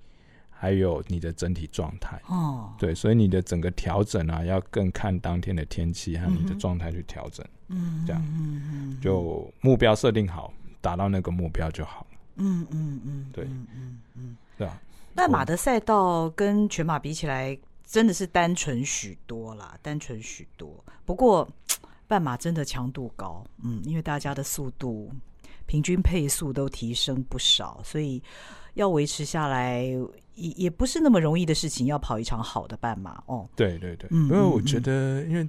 [0.57, 10.51] 还有你的整体状态哦，对，所以你的整个调整啊，要更看当天的天气和你的状态去调整，嗯，这样，嗯嗯，就目标设定好，
[10.81, 14.81] 达到那个目标就好了，嗯嗯嗯，对，嗯嗯，对啊。
[15.13, 20.83] 半马的赛道跟全马比起来，真的是单纯许多啦，单纯许多。
[21.03, 21.47] 不过
[22.07, 25.11] 半马真的强度高，嗯，因为大家的速度
[25.65, 28.21] 平均配速都提升不少，所以
[28.75, 29.85] 要维持下来。
[30.35, 33.47] 也也不是那么容易的事情，要跑一场好的半马哦。
[33.55, 35.47] 对对对，嗯，因为我觉得，因为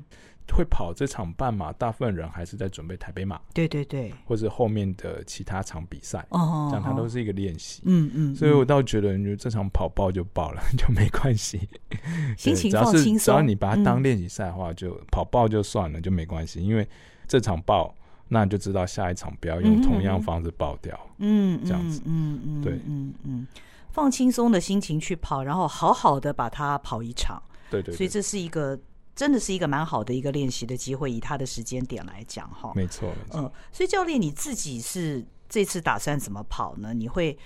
[0.52, 3.40] 会跑这场半马，大部分人还是在准备台北马。
[3.52, 7.82] 对对对，或者后面的其他场比赛，哦，这样它都是一个练习。
[7.84, 11.68] 嗯嗯，所以我倒觉得，你觉得这场跑爆就爆了，就没关系。
[12.38, 16.62] 心情放轻松，只要你把它当练习赛的话，就跑爆就算了，就没关系。
[16.62, 16.86] 因为
[17.26, 17.94] 这场爆，
[18.28, 20.98] 那你就知道下一场不要用同样方式爆掉。
[21.18, 23.46] 嗯，这样子，嗯嗯，对，嗯嗯。
[23.90, 27.42] 放轻松的心情去跑，然后好好的把它跑一场。
[27.70, 28.78] 对，对对，所以这是一个
[29.16, 31.10] 真的是一个蛮好的一个练习的机会。
[31.10, 33.12] 以他的时间点来讲，哈，没错。
[33.32, 36.94] 嗯，所以教练你自己是这次打算怎么跑呢？
[36.94, 37.36] 你会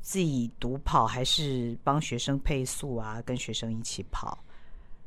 [0.00, 3.20] 自己独跑，还是帮学生配速啊？
[3.26, 4.38] 跟学生一起跑？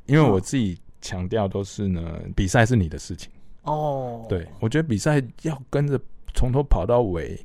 [0.06, 3.32] 因为我自己强调都是呢，比赛是你的事情。
[3.62, 6.00] 哦，对，我觉得比赛要跟着
[6.34, 7.44] 从头跑到尾。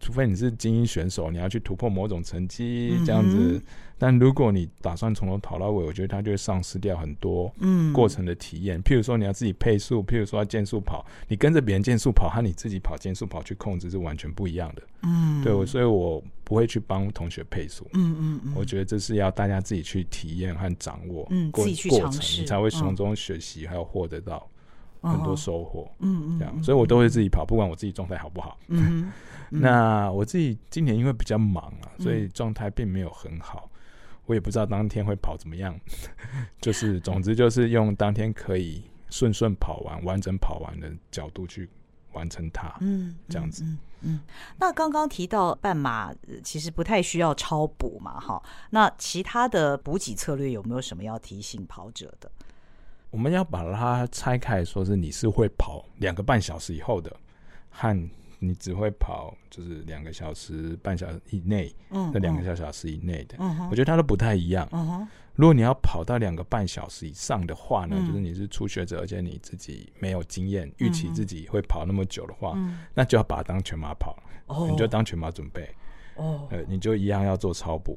[0.00, 3.60] 除非你是精英选手，你要去突破某种成绩这样子。
[3.98, 8.78] 嗯、但如果你打算从头跑到尾，我觉得它就会丧失掉很多嗯过程的体验。
[8.78, 14.82] 嗯、譬如说你要自己配速，譬如说要渐速跑，你跟着别人渐速跑和你自己跑渐速跑去控制是完全不一样的。
[15.02, 17.86] 嗯，对我，所以我不会去帮同学配速。
[17.92, 24.48] 嗯嗯嗯，我觉得这是要大家自己去体验和掌握，嗯，自己去尝试，你才会从中学习，还有获得到
[25.00, 25.88] 很多收获。
[26.00, 28.58] 嗯嗯，这样，嗯、所以我都会自己跑，不管我自己状态好不好。
[28.68, 29.12] 嗯。
[29.50, 33.67] 那我自己今年因为比较忙啊，所以状态并没有很好。
[34.28, 35.74] 我也不知道当天会跑怎么样，
[36.60, 41.66] 就是总之就是用当天可以顺顺跑完、完整跑完的角度去
[42.12, 42.76] 完成它。
[42.82, 43.64] 嗯，这样子。
[43.64, 44.20] 嗯，嗯，
[44.58, 46.14] 那刚刚提到半马
[46.44, 48.42] 其实不太需要超补嘛，哈。
[48.68, 52.30] 那其他的补给策略有没有什么要提醒跑者的？
[53.10, 57.16] 我们要把它拆开，说是你是会跑两个半小时以后的
[57.70, 58.10] 和。
[58.38, 65.08] 你只会跑就是两个小时半小时以内，嗯，那两个小小时以内的，嗯，我觉得它都不太一样，嗯哼。
[65.34, 72.58] 如果你要跑到两个半小时以上的话呢，就是你是初学者，而且你自己没有经验，预期自己会跑那么久的话，
[72.92, 75.68] 那就要把它当全马跑，哦，你就当全马准备，
[76.16, 77.96] 哦，呃，你就一样要做超补，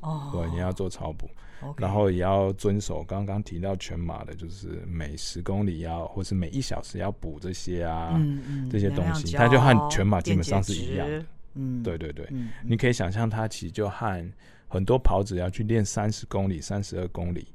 [0.00, 1.28] 哦，对，你要做超补。
[1.60, 1.80] Okay.
[1.80, 11.24] 然后也要遵守刚刚提到全马的，就是每十公里要，或是每一小时要补这些啊，嗯嗯、这些东西，它就和全马基本上是一样的。
[11.54, 14.32] 嗯，对对对，嗯、你可以想象它其实就和
[14.68, 17.48] 很多跑者要去练三十公里、三十二公里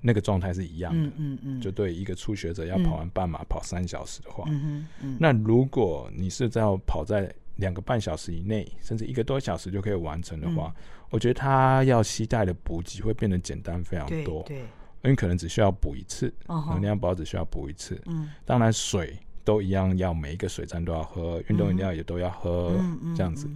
[0.00, 1.08] 那个状态是一样的。
[1.10, 14.42] 嗯嗯，嗯就对一个初学者要跑完半马、嗯、跑三小时的话，嗯嗯嗯、那如果你是在跑在两个半小时以内，甚至一个多小时就可以完成的话，嗯、我觉得他要携带的补给会变得简单非常多。
[14.42, 14.64] 对，对
[15.02, 18.00] 因为可能只需要补一次，能、uh 量包只需要补一次。
[18.06, 23.48] 嗯，当然水都一样，要每一个水站都要喝，运动饮料也都要喝，嗯、这样子。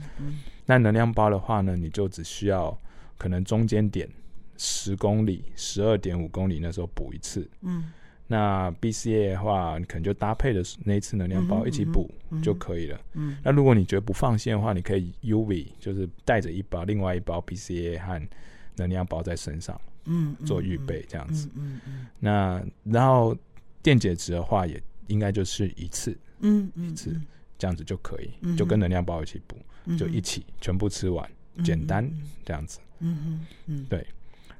[0.64, 2.78] 那、能量包的话呢，你就只需要
[3.18, 4.08] 可能中间点
[4.56, 7.48] 十公里、十二点五公里那时候补一次。
[7.62, 7.92] 嗯。
[8.26, 12.10] 那 BCA 的话，你可能就搭配的那一次能量包一起补
[12.42, 12.98] 就可以了。
[13.12, 18.28] 嗯，嗯，嗯，那如果你觉得不放心的话，你可以 UV，就是带着一包，另外一包 BCA 和
[18.76, 21.48] 能量包在身上，嗯，做预备这样子。
[21.54, 23.36] 嗯嗯，嗯，嗯，那然后
[23.82, 27.14] 电解质的话，也应该就是一次，嗯，一次
[27.58, 29.56] 这样子就可以，就跟能量包一起补，
[29.98, 31.28] 就一起全部吃完，
[31.62, 32.10] 简单
[32.42, 32.80] 这样子。
[33.00, 34.06] 嗯嗯嗯，对。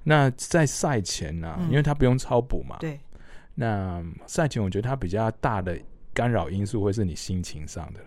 [0.02, 3.00] 那在赛前呢，因为它不用超补嘛，对。
[3.54, 5.78] 那赛前我觉得它比较大的
[6.12, 8.00] 干扰因素会是你心情上的。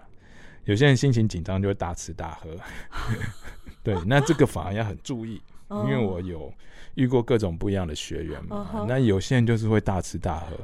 [0.65, 2.49] 有些人心情紧张就会大吃大喝，
[3.81, 6.53] 对，那这个反而要很注意，因为我有
[6.95, 8.85] 遇过各种不一样的学员嘛。
[8.85, 10.57] 那有些人就是会大吃大喝，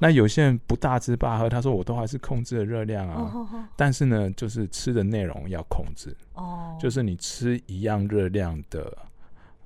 [0.00, 8.92] 那有些人不大吃大喝，他说我都还是控制了热量啊，但是呢，就是吃的内容要控制，哦就是你吃一样热量的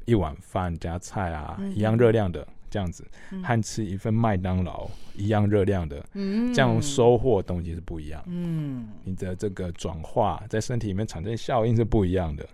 [0.05, 2.47] 一碗饭加菜啊，一样热量的。
[2.71, 3.05] 这样子，
[3.43, 8.23] 和吃一份麦当劳一样热量的，嗯，这样收获的东西是不一样。
[8.27, 12.49] 嗯，你的这个转化在身体里面产生效应是不一样的。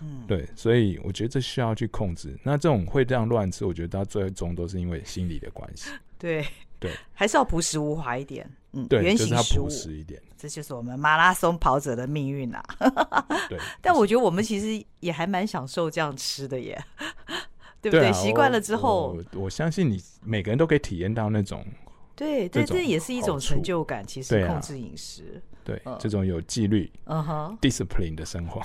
[0.00, 2.36] 嗯，对，所以我觉得这需要去控制。
[2.42, 5.90] 那这种会这样乱吃，我觉得到最终都是因为心理的关系。
[6.18, 6.44] 对
[6.80, 8.48] 对，还是要朴实无华一点。
[8.72, 10.22] 嗯，对，原型食物，朴实一点。
[10.36, 12.62] 这就是我们马拉松跑者的命运啊。
[13.48, 16.80] 对， 但我觉得我们其实也还蛮享受这样吃的耶。
[17.80, 18.12] 对不对？
[18.12, 21.64] 习惯、啊、了之后我，我相信你每个人都可以体验到那种，
[22.16, 24.04] 对，对，这也是一种成就感。
[24.06, 28.60] 其实控制饮食，对，啊对嗯、这种有纪律、嗯哼，discipline 的生活。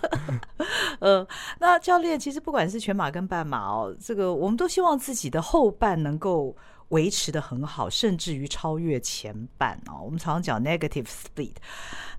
[1.00, 1.26] 呃，
[1.58, 6.56] 那教练其实不管是全马跟半马哦，这个我们都希望自己的后半能够
[6.88, 10.00] 维持的很好，甚至于超越前半哦。
[10.04, 11.54] 我们常常讲 negative speed，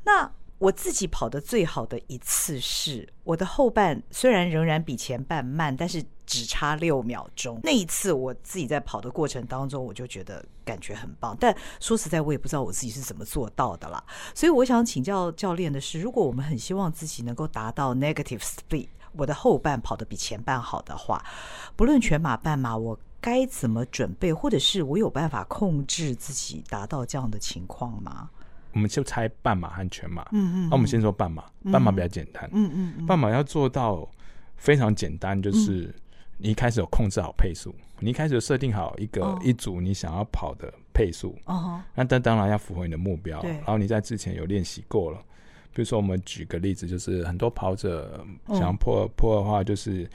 [0.04, 0.32] 那。
[0.64, 7.60] 我自己跑的最好的一次是我的后半，虽然仍然比前半慢，但是只差六秒钟。
[7.64, 11.36] 那一次我自己在跑的过程当中，我就觉得感觉很棒。
[11.38, 14.02] 但说实在，我也不知道我自己是怎么做到的啦。
[14.34, 21.22] 所以我想请教教练的是，如果我们很希望自己能够达到 negative speed，我的后半跑得比前半好的话，
[21.76, 28.30] 不论全马、半马，我该怎么准备，或者是我有办法控制自己达到这样的情况吗？
[28.74, 30.24] 我们就猜半马和全马。
[30.32, 30.70] 嗯嗯。
[30.70, 32.50] 那我们先说半马，半马比较简单。
[32.52, 33.06] 嗯嗯。
[33.06, 34.10] 半马要做到
[34.58, 35.94] 非常简单，就是
[36.38, 41.38] 你一开始有控制好配速，你一开始设定好一个一组你想要跑的配速。
[41.46, 41.82] 哦。
[41.96, 43.40] 那但当然要符合你的目标。
[43.42, 43.52] 对。
[43.52, 45.18] 然后你在之前有练习过了，
[45.74, 50.10] 比如说我们举个例子，就是很多跑者想要破破的话，就是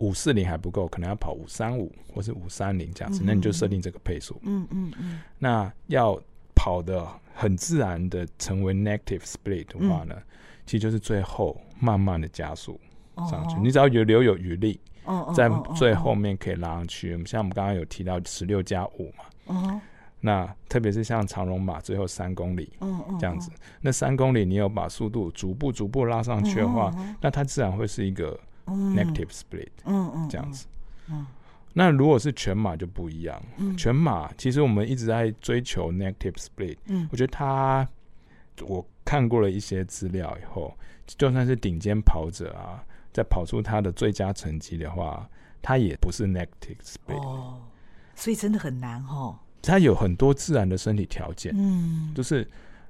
[0.00, 3.22] 五四零还不够，可能要跑五三五或是五三零这样子。
[3.24, 4.38] 那你就设定这个配速。
[4.42, 5.20] 嗯嗯嗯。
[5.38, 6.20] 那要。
[6.56, 10.22] 跑的很自然的成为 negative split 的话呢，嗯、
[10.64, 12.80] 其实就是最后慢慢的加速
[13.28, 13.56] 上去。
[13.56, 17.14] 哦、你只要有留有余力，哦、在最后面可以拉上去。
[17.14, 19.80] 哦哦、像我们刚刚有提到十六加五嘛，哦、
[20.20, 30.66] 那特别是像长龙马最后三公里，哦、这样子，哦、那三公里你有把速度逐步逐步拉上去的话，哦、那它自然会是一个 negative split，嗯嗯这样子。
[31.76, 37.86] 那如果是全马就不一样，嗯、全马其实我们一直在追求 negative split，嗯，我觉得他
[38.62, 40.72] 我看过了一些资料以后，
[41.06, 42.78] 就算是顶尖跑者啊，
[43.12, 45.28] 在跑出他的最佳成绩的话，
[45.60, 47.60] 他也不是 negative split，哦，
[48.14, 49.36] 所以真的很难哦。
[49.60, 52.48] 他有很多自然的身体条件，嗯，就是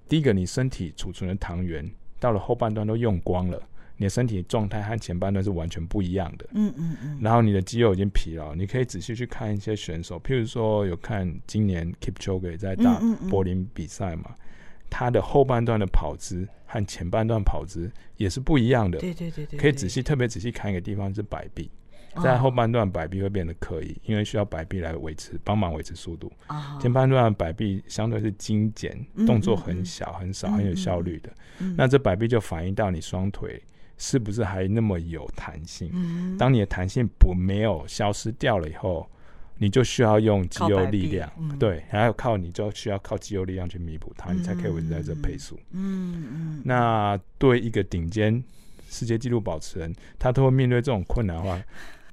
[0.09, 3.62] 第一个，你身体储存的糖原到了后半段都用光了。
[3.96, 7.18] 你的身体状态和前半段是完全不一样的，嗯嗯嗯。
[7.22, 14.35] 然后你的肌肉已经疲劳，你可以仔细去看一些选手，譬如说有看今年 Kipchoge 在打柏林比赛嘛，
[14.90, 19.59] 他的后半段的跑姿和前半段跑姿也是不一样的，对对对对。
[19.59, 21.70] 可以仔细特别仔细看一个地方是摆臂，
[22.20, 26.33] 在后半段摆臂会变得刻意，因为需要摆臂来维持帮忙维持速度。
[26.80, 31.33] 前半段摆臂相对是精简，动作很小很少很有效率的，
[31.76, 33.62] 那这摆臂就反映到你双腿。
[33.96, 35.90] 是不是还那么有弹性？
[35.92, 39.09] 嗯、当你的弹性不没有消失掉了以后，
[39.57, 45.59] 你就需要用肌肉力量，嗯、对，还有靠你就需要靠肌肉力量去弥补它，嗯、你才可以维持在这配速。
[45.70, 48.42] 嗯那对一个顶尖
[48.88, 51.61] 世界纪录保持人，他都会面对这种困难的话，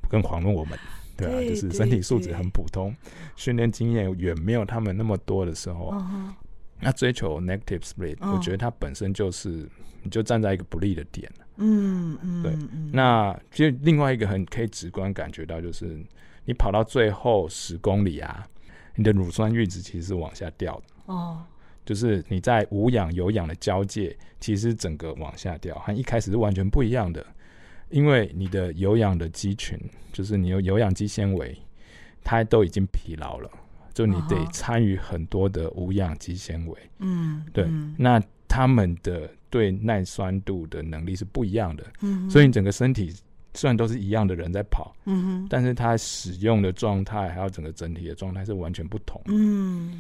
[0.08, 0.78] 更遑论我们，
[1.18, 2.96] 对啊，就是身体素质很普通，
[3.36, 6.34] 训练经验远没有他们那么多的时候，嗯、
[6.82, 9.70] 那追求 negative split，、嗯、我觉得它本身就是
[10.02, 11.32] 你就站在一个不利的点。
[11.58, 12.58] 嗯嗯，对，
[12.92, 16.00] 那其实另外一个很可以直观感觉到，就是
[16.44, 18.48] 你跑到最后十公里啊，
[18.96, 21.14] 你的乳酸阈值其实是往下掉的。
[21.14, 21.44] 哦，
[21.86, 27.24] 就是你在无氧有氧的交界，其实整个往下掉，和一开始是完全不一样的，
[27.90, 29.78] 因为你的有氧的肌群，
[30.12, 31.56] 就是你有有氧肌纤维，
[32.24, 33.52] 它都已经疲劳了，
[33.94, 39.30] 就你得参与很多的无氧肌纤维，嗯，对，那他们的。
[39.52, 43.14] 对耐酸度的能力是不一样的，嗯、所以你整个身体
[43.54, 45.48] 虽然都是一样的人在跑，嗯、哼。
[45.50, 49.34] 但是它使用的状态还有整个整体的状态是完全不同的。
[49.34, 50.00] 嗯、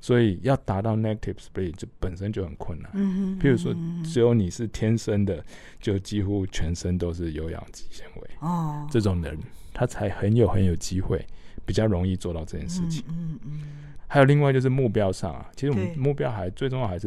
[0.00, 2.90] 所以要达到 negative split 就本身就很困难。
[2.94, 3.72] 嗯、哼譬如说，
[4.02, 5.44] 只有你是天生的，
[5.80, 9.38] 就几乎全身都是有氧肌纤维，哦、这种人
[9.72, 11.24] 他才很有很有机会
[11.68, 13.04] 比较容易做到这件事情。
[13.08, 13.60] 嗯嗯。
[14.06, 17.06] 还有另外就是目标上啊，其实我们目标还最重要还是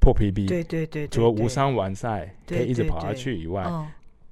[0.00, 0.48] 破 PB。
[0.48, 1.06] 对对对。
[1.06, 3.64] 除了无伤完赛可以一直跑下去以外，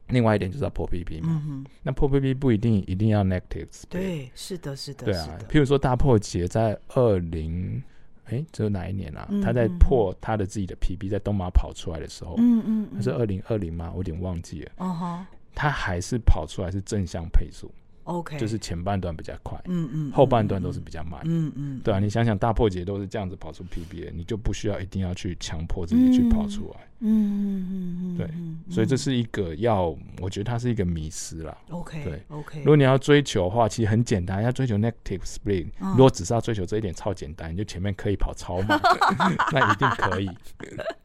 [0.08, 1.64] 另外一点就是要破 PB 嘛。
[1.84, 3.68] 那破 PB 不一定一定要 negative。
[3.88, 5.06] 对，是的，是的。
[5.06, 7.80] 对啊，譬如说大破节在二零，
[8.24, 9.28] 哎，这是哪一年啊？
[9.40, 13.90] 他在破他的自己的 PB，在东马跑出来的时候，嗯嗯，他是二零二零吗？
[13.92, 14.72] 我有点忘记了。
[14.78, 15.24] 哦
[15.58, 17.72] 他还是跑出来是正向配速。
[18.06, 28.28] OK，就是前半段比较快，嗯嗯，后半段都是比较慢，嗯嗯，对啊，你想想大破节都是这样子跑出 PB 的，你就不需要一定要去强迫自己去跑出来，嗯嗯嗯，对，
[28.72, 38.80] 所以这是一个要，我觉得它是一个迷失啦，OK，对，OK，如果你要追求的话，其实很简单，要追求 negative split，如果只是要追求这一点超简单，你就前面可以跑超慢，
[39.52, 40.30] 那一定可以，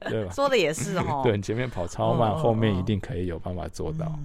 [0.01, 0.31] 对吧？
[0.33, 4.17] 说的也是哦，对，前面跑超慢，后面一定可以有办法做到。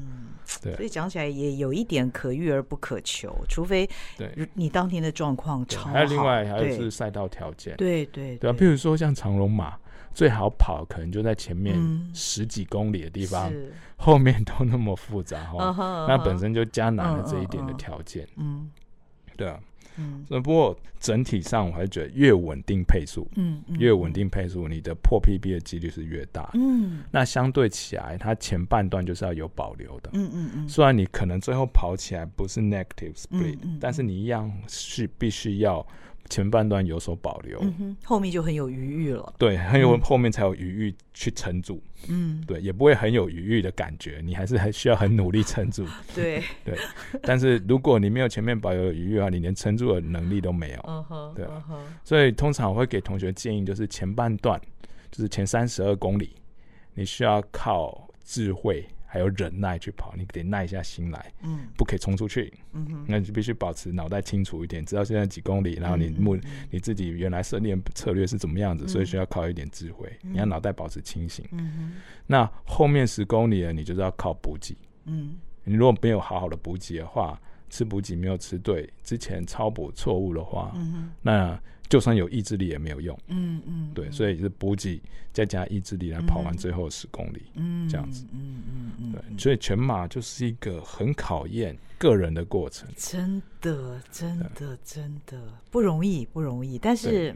[0.62, 4.30] 对，所以讲起来也有一点可遇而不可求，除非对。
[4.54, 5.92] 你当天的状况超好。
[5.92, 9.76] 还有另外还有是赛道条件，对对对啊，譬如说像长龙马
[10.14, 11.76] 最好跑，可能就在前面
[12.14, 13.52] 十几公里的地方，
[13.96, 18.26] 后面都那么复杂哈，那本身就加难了这一点的条件。
[18.36, 18.70] 嗯，
[19.36, 19.58] 对啊。
[19.98, 26.50] 嗯，不过整体上我还是觉得越稳定配速，嗯，越稳定配速，你的破 PB 的几率是越大。
[26.54, 30.10] 嗯，那相对起来，它前半段就是要有保留的。
[30.12, 30.68] 嗯嗯嗯。
[30.68, 35.86] 虽然你可能最后跑起来不是 negative split，但是你一样是必须要。
[36.28, 39.34] 前半段有所保留，嗯哼，后面就很有余裕了。
[39.38, 41.82] 对，很有后面才有余裕去撑住。
[42.08, 45.86] 嗯，对，也不会很有余裕的感觉，你还是还需要很努力撑住。
[46.14, 46.78] 对对，
[47.22, 50.80] 但是如果你没有前面保留余裕的话，你连撑住的能力都没有。
[50.86, 51.46] 嗯哼，对。
[52.04, 54.60] 所以通常我会给同学建议，就是前半段，
[55.10, 56.36] 就是前三十二公里，
[56.94, 58.86] 你需要靠智慧。
[59.16, 66.36] 还有忍耐去跑，你得耐下心来，嗯，不可以冲出去，嗯哼，那你就必须保持脑袋清楚一点，知道现在几公里，然后你目
[66.70, 71.92] 你自己原来设定策略是怎么样子，所以需要靠一点智慧，你要脑袋保持清醒，嗯哼，
[72.26, 77.40] 那后面十公里呢，你就是要靠补给，嗯，你如果没有好好的补给的话，
[77.70, 80.76] 吃补给没有吃对，之前超补错误的话，
[81.22, 81.58] 那。
[81.88, 85.00] 就算有意志力也没有用，嗯嗯，对，所以是补给
[85.32, 95.40] 再加意志力来跑完最后十公里，嗯，这样子，嗯嗯嗯，对，所以全马就是一个很考验个人的过程，真的真的真的
[95.70, 97.34] 不容易不容易，但是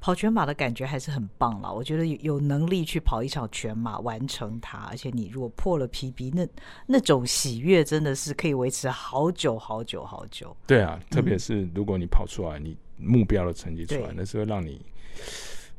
[0.00, 1.72] 跑全马的感觉还是很棒了。
[1.72, 6.46] 我觉得有能力去跑一场全马完成它，而且你如果破了 PB，那
[6.86, 10.56] 那种喜悦真的是可以维持好久好久好久。
[10.66, 12.76] 对啊，特别是如果你跑出来，你。
[12.98, 14.80] 目标的成绩出来，那是会让你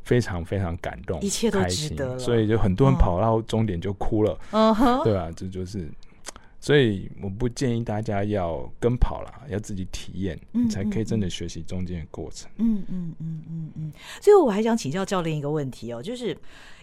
[0.07, 2.19] 非常非常感动，一切都值得了。
[2.19, 5.91] 所以就很多人跑到终点就哭了，嗯哼，对啊，这就是，
[6.61, 12.49] 所以我不建议大家要跟跑啦，要自己体验，你才可以真的学习中间的过程。
[12.55, 13.91] 嗯嗯嗯嗯嗯。
[14.21, 16.35] 最后我还想请教教练一个问题哦，就是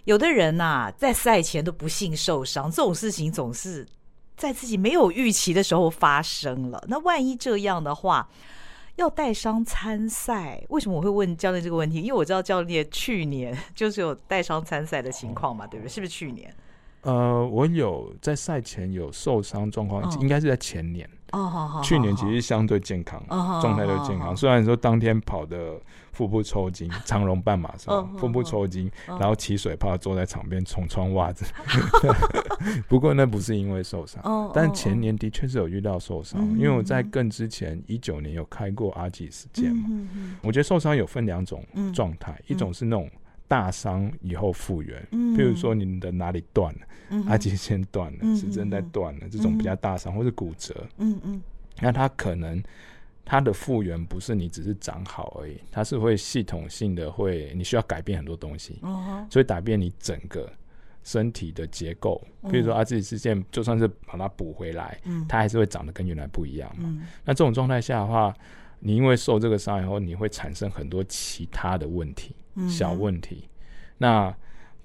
[0.05, 3.87] 有的人呐，在赛前都不幸受伤，这种事情总是
[4.37, 6.85] 在自己没有预期的时候发生了。
[6.87, 8.29] 那万一这样的话，
[8.97, 12.01] 要带伤参赛，为什么我会问教练这个问题？
[12.01, 15.89] 因为我知道教练去年 就是有带伤参赛的情况嘛，对不对？
[15.89, 16.55] 是不是去年？
[17.03, 21.09] 呃，我有在赛前有受伤状况，哦、应该是在前年。
[21.33, 21.83] 哦，好好。
[21.83, 23.23] 去年其实相对健康，
[23.61, 24.35] 状态都健康。
[24.35, 25.79] 虽然说当天跑的
[26.15, 28.17] 腹部抽筋， 长荣半马上？
[28.17, 31.45] 腹部抽筋，然后起水泡，坐在场边重穿袜子。
[32.89, 39.91] 不过那不是因为受伤，但前年的确是有遇到受伤，因为我在更之前一九年有开过阿基事件嘛。
[40.43, 41.62] 我觉得受伤有分两种
[41.93, 43.11] 状态，一种是那种。
[43.47, 51.43] 大伤以后复原，譬如说你的哪里断了，阿基先断了，是韧带断了，这种比较大伤，或是骨折，嗯嗯，
[51.79, 52.61] 那它可能
[53.25, 58.81] 它的复原不是你只是长好而已，它是会系统性的会，你需要改变很多东西，
[59.31, 60.51] 所以改变你整个
[61.03, 62.20] 身体的结构。
[62.51, 66.95] 比如说啊，自己之前，就算是把它补回来，它还是会长得跟原来不一样嘛。
[67.25, 68.35] 那这种状态下的话，
[68.81, 72.37] 你因为受这个伤以后，你会产生很多其他的问题。
[72.68, 73.49] 小问题，
[73.99, 74.33] 那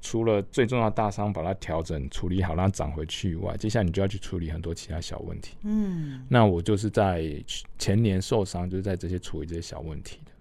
[0.01, 5.57] 除了最重要的大伤把它调整处理好，让它长回去以外，接下来你就要去处理很多其他小问题。
[5.63, 7.43] 嗯，那我就是在
[7.77, 10.31] 前年受伤，就是在这些处理这些小问题的。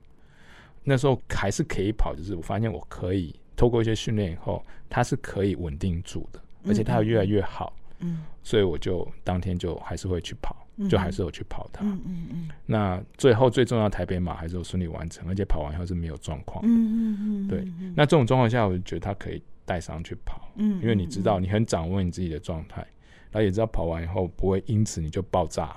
[0.84, 7.74] 那时候还是可以跑，就是我发现我可以透过一些训练以后，它是可以稳定住的，而且它越来越好。
[7.98, 10.56] 嗯，所以我就当天就还是会去跑。
[10.88, 12.48] 就还是有去跑它，嗯嗯嗯。
[12.66, 16.62] 那最后最重要台北马还是有顺利完成，而且跑完以后是没有状况。
[16.64, 17.48] 嗯嗯嗯。
[17.48, 17.66] 对，
[17.96, 22.80] 那这种状况下，我就觉得他可以带伤去跑，嗯，因为你知道你很掌握你自己的状态，
[23.30, 25.76] 然后也知道跑完以后不会因此你就爆炸，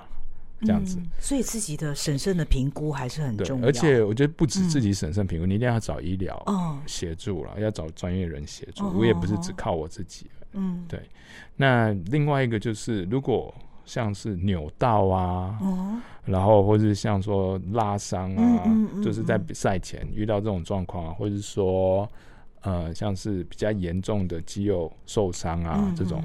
[0.60, 0.98] 这样子。
[1.00, 3.66] 嗯、所以自己的审慎的评估还是很重要。
[3.66, 8.84] 而且我觉得不止自己审慎评估，嗯、你一定要找医疗协助了，哦、要找专业人协助。
[8.84, 10.30] 哦、我也不是只靠我自己。
[10.52, 11.00] 嗯，对。
[11.56, 22.08] 那另外一个就是，如果像是扭到啊，哦、然后或是像说拉伤啊，嗯嗯嗯、就是在比赛前遇到这种状况啊，或者是说。
[22.64, 26.22] 呃，像是比较严重的肌肉受伤啊，嗯、这种。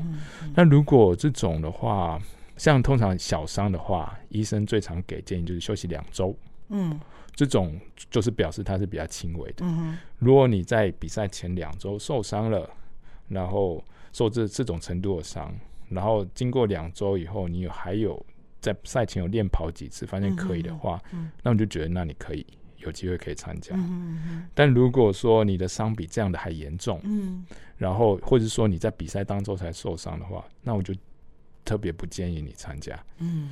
[0.54, 2.22] 那、嗯、如果这种的话，
[2.56, 6.38] 像通常小伤的话，医生最常给建议就是休息两周。
[6.70, 7.00] 嗯，
[7.34, 7.76] 这种
[8.12, 9.66] 就是表示它是比较轻微的。
[9.66, 12.70] 嗯如果你在比赛前两周受伤了，
[13.28, 13.84] 然后
[14.14, 15.52] 受这这种程度的伤，
[15.90, 18.24] 然后经过两周以后，你有还有
[18.60, 22.46] 在赛前有练跑几次，发现可以的话，嗯嗯、那我就觉得那你可以。
[22.80, 27.44] 有机会可以参加，嗯嗯、但如果说你的伤比这样的还严重，嗯、
[27.76, 30.94] 然后或者说你在比赛当中才受伤的话，那我就
[31.66, 32.98] 特别不建议你参加。
[33.18, 33.50] 嗯，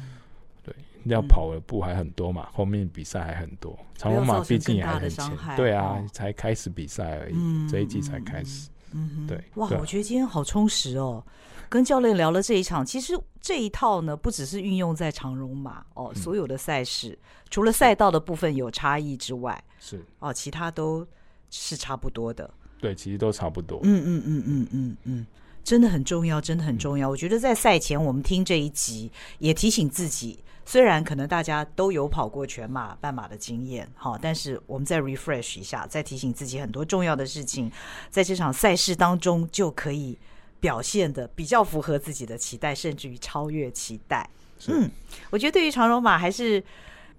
[0.63, 0.73] 对，
[1.05, 8.69] 要跑的步还很多嘛，嗯、后面比赛还很多，长龙马毕竟也还很浅，对啊，哦、才开始比赛而已，嗯、这一季才开始。
[8.93, 11.21] 嗯，对，哇，我觉得今天好充实哦。
[11.69, 17.17] 跟教练聊了这一场，其实这一套呢，不只是运用在长荣马哦，嗯、所有的赛事，
[17.49, 21.05] 除了赛道的部分有差异之外，是哦，其他都
[21.49, 22.49] 是差不多的。
[22.79, 23.79] 对，其实都差不多。
[23.83, 25.27] 嗯嗯嗯嗯嗯嗯，
[25.63, 27.09] 真的很重要，真的很重要。
[27.09, 37.71] 嗯、我觉得在赛前我们听这一集，也提醒自己，虽然可能大家都有跑过全马、半马的经验，好，但是我们再 refresh 一下，再提醒自己很多重要的事情，
[38.09, 40.17] 在这场赛事当中就可以。
[40.59, 44.29] 表现的比较符合自己的期待，甚至于超越期待。
[44.67, 44.89] 嗯，
[45.29, 46.63] 我觉得对于长荣马还是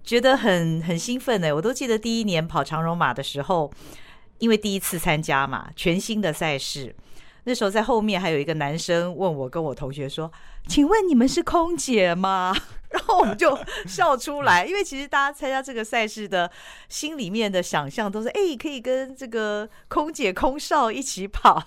[0.03, 1.55] 觉得很很兴奋的。
[1.55, 3.71] 我都记得第一年跑长荣马的时候，
[4.39, 6.93] 因为第一次参加嘛，全新的赛事。
[7.45, 10.29] 那时候在后面还有一个男生问我跟我同学说
[10.67, 12.53] ：“请问你们是空姐吗？”
[12.89, 16.49] 然后我们就笑出来，因为其实大家参加这个赛事的
[16.87, 21.61] 心里面的想象都是：哎，可以跟这个空姐、空少一起跑，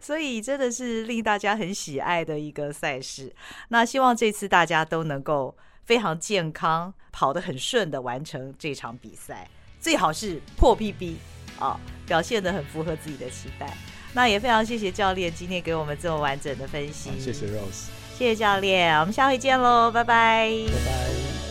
[0.00, 3.34] 所以真的是令大家很喜爱的一个赛事。
[3.68, 5.56] 那希望这次大家都能够
[5.86, 9.48] 非常健康，跑得很顺的完成这场比赛，
[9.80, 11.14] 最好是破 PB
[11.58, 13.74] 啊，表现得很符合自己的期待。
[14.12, 17.10] 那也非常谢谢教练今天给我们这么完整的分析。
[17.18, 17.88] 谢谢 Rose，
[18.18, 20.50] 谢谢教练我们下回见喽拜拜。
[20.66, 21.47] 拜拜。